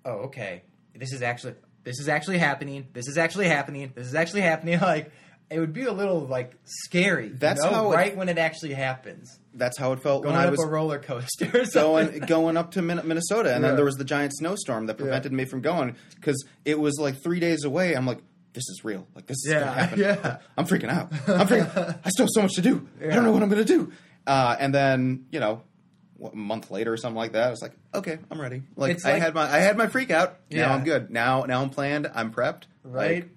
[0.04, 0.62] oh, okay,
[0.94, 1.54] this is actually
[1.84, 2.86] this is actually happening.
[2.92, 3.92] This is actually happening.
[3.94, 4.78] This is actually happening.
[4.80, 5.10] Like,
[5.50, 7.26] it would be a little like scary.
[7.28, 9.38] you That's know, how it- right when it actually happens.
[9.52, 11.50] That's how it felt Going when I up was a roller coaster.
[11.60, 13.68] Or going going up to Minnesota, and Yeah.
[13.68, 17.22] then there was the giant snowstorm that prevented me from going because it was like
[17.22, 17.92] three days away.
[17.94, 18.18] I'm like,
[18.54, 19.06] this is real.
[19.14, 19.98] Like this is Yeah, gonna happen.
[20.00, 20.38] yeah.
[20.56, 21.12] I'm freaking out.
[21.28, 21.98] I'm freaking.
[22.04, 22.88] I still have so much to do.
[23.02, 23.92] I don't know what I'm gonna do.
[24.26, 25.62] Uh, and then you know,
[26.22, 28.62] a month later or something like that, I was like, okay, I'm ready.
[28.76, 30.36] Like, It's I like- had my I had my freak out.
[30.48, 30.66] Yeah.
[30.68, 31.10] Now I'm good.
[31.10, 32.10] Now now I'm planned.
[32.14, 32.62] I'm prepped.
[32.82, 33.24] right?
[33.24, 33.30] Like,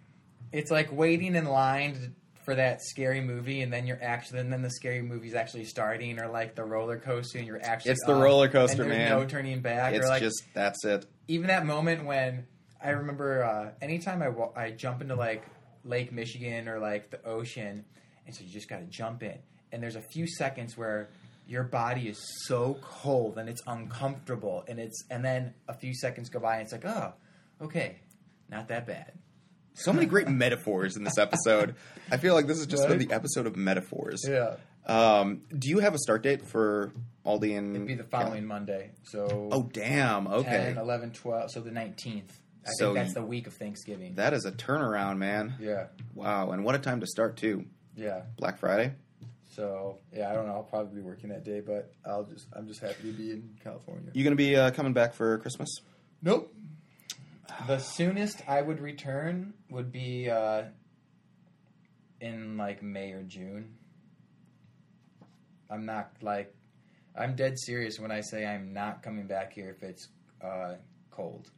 [0.51, 2.11] it's like waiting in line to-
[2.43, 6.17] for that scary movie, and then you're actually, and then the scary movie's actually starting,
[6.17, 7.91] or like the roller coaster, and you're actually.
[7.91, 9.19] It's the up, roller coaster, and there's man.
[9.19, 9.93] No turning back.
[9.93, 11.05] it's like just that's it.
[11.27, 12.45] even that moment when
[12.81, 15.43] I remember uh, anytime I wa- I jump into like
[15.83, 17.83] Lake Michigan or like the ocean,
[18.25, 19.37] and so you just got to jump in,
[19.71, 21.09] and there's a few seconds where
[21.47, 26.29] your body is so cold and it's uncomfortable, and it's and then a few seconds
[26.29, 27.13] go by, and it's like, oh,
[27.61, 27.97] okay,
[28.49, 29.13] not that bad.
[29.73, 31.75] So many great metaphors in this episode.
[32.11, 33.07] I feel like this has just been Right?
[33.09, 34.23] the episode of metaphors.
[34.27, 34.55] Yeah.
[34.87, 36.91] Um, do you have a start date for
[37.25, 37.75] Aldi and?
[37.75, 38.91] It'd be the following Monday.
[39.03, 40.27] So Oh damn!
[40.27, 42.23] Okay, 10, 11, 12, so the 19th.
[42.65, 44.15] I So think that's the week of Thanksgiving.
[44.15, 45.55] that is a turnaround, man.
[45.59, 45.87] yeah.
[46.15, 47.65] Wow, and what a time to start too.
[47.95, 48.23] Yeah.
[48.37, 48.93] Black Friday.
[49.57, 50.53] So, yeah, I don't know.
[50.53, 53.57] I'll probably be working that day, but I'll just I'm just happy to be in
[53.63, 54.11] California.
[54.13, 55.67] You gonna be uh, coming back for Christmas?
[56.21, 56.53] Nope.
[57.65, 60.65] The soonest I would return would be uh,
[62.21, 63.73] in like May or June.
[65.71, 66.53] I'm not like
[67.17, 70.07] I'm dead serious when I say I'm not coming back here if it's
[70.39, 70.75] uh,
[71.09, 71.49] cold.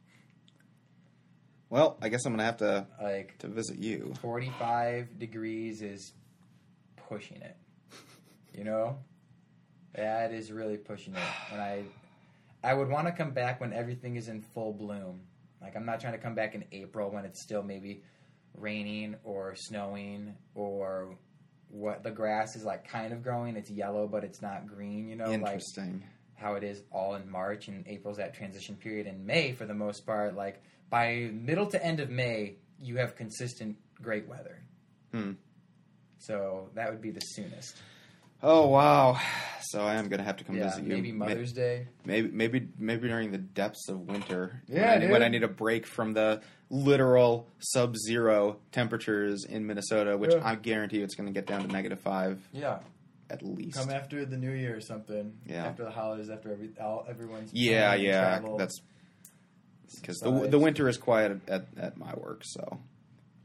[1.68, 4.14] Well, I guess I'm gonna have to Like to visit you.
[4.22, 6.14] 45 degrees is
[6.96, 7.58] pushing it.
[8.54, 8.98] You know?
[9.94, 11.22] That is really pushing it.
[11.52, 11.84] And I
[12.62, 15.22] I would want to come back when everything is in full bloom.
[15.60, 18.02] Like I'm not trying to come back in April when it's still maybe
[18.56, 21.16] raining or snowing or
[21.68, 23.56] what the grass is like kind of growing.
[23.56, 25.60] It's yellow but it's not green, you know, like
[26.34, 29.06] how it is all in March and April's that transition period.
[29.06, 33.16] In May, for the most part, like by middle to end of May, you have
[33.16, 34.62] consistent great weather.
[35.12, 35.32] Hmm.
[36.18, 37.76] So that would be the soonest.
[38.42, 39.18] Oh wow!
[39.62, 40.88] So I am gonna have to come yeah, visit you.
[40.94, 41.88] maybe Ma- Mother's Day.
[42.04, 44.62] Maybe maybe maybe during the depths of winter.
[44.66, 50.16] Yeah, when I, when I need a break from the literal sub-zero temperatures in Minnesota,
[50.16, 50.40] which Yeah.
[50.48, 52.78] I guarantee you it's going to get down to negative five Yeah,
[53.28, 53.76] at least.
[53.76, 55.34] come after the New Year or something.
[55.46, 55.66] Yeah.
[55.66, 58.60] after the holidays, after every all, everyone's yeah, yeah, traveled.
[58.60, 58.80] that's
[60.00, 62.78] because the the winter is quiet at, at my work, so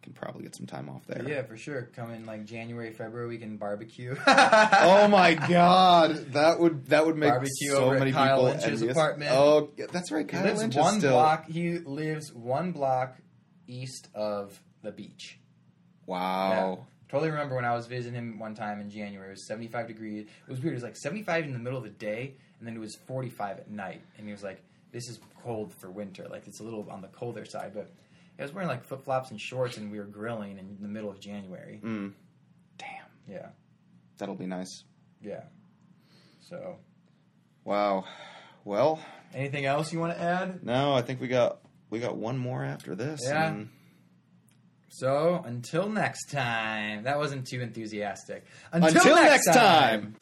[0.05, 1.27] can probably get some time off there.
[1.27, 1.89] yeah for sure.
[1.95, 4.15] Come in like January, February, we can barbecue.
[4.27, 8.91] Oh my god, that would that would make Barbecue so many Kyle people Lynch's envious.
[8.91, 9.31] apartment.
[9.33, 10.25] Oh, that's right.
[10.29, 11.45] He Kyle lives Lynch one still block.
[11.49, 13.17] He lives one block
[13.67, 15.39] east of the beach.
[16.05, 16.85] wow.
[17.07, 19.27] Totally remember when I was visiting him one time in January.
[19.27, 20.25] It was 75 degrees.
[20.47, 20.73] It was weird.
[20.73, 23.59] It was like 75 in the middle of the day, and then it was 45
[23.59, 24.01] at night.
[24.17, 26.27] And he was like, "This is cold for winter.
[26.29, 27.91] Like it's a little on the colder side." But
[28.39, 31.09] I was wearing like flip flops and shorts, and we were grilling in the middle
[31.09, 31.79] of January.
[31.83, 32.13] Mm.
[32.77, 32.89] Damn,
[33.27, 33.47] Yeah,
[34.17, 34.83] that'll be nice.
[35.21, 35.43] yeah.
[36.41, 36.77] So,
[37.63, 38.05] Wow.
[38.63, 38.99] Well,
[39.33, 40.63] anything else you want to add?
[40.63, 41.59] no, I think we got
[41.89, 43.21] we got one more after this.
[43.23, 43.47] Yeah.
[43.47, 43.69] and-
[44.89, 47.03] So until next time.
[47.03, 48.45] That wasn't too enthusiastic.
[48.71, 50.15] Until next time.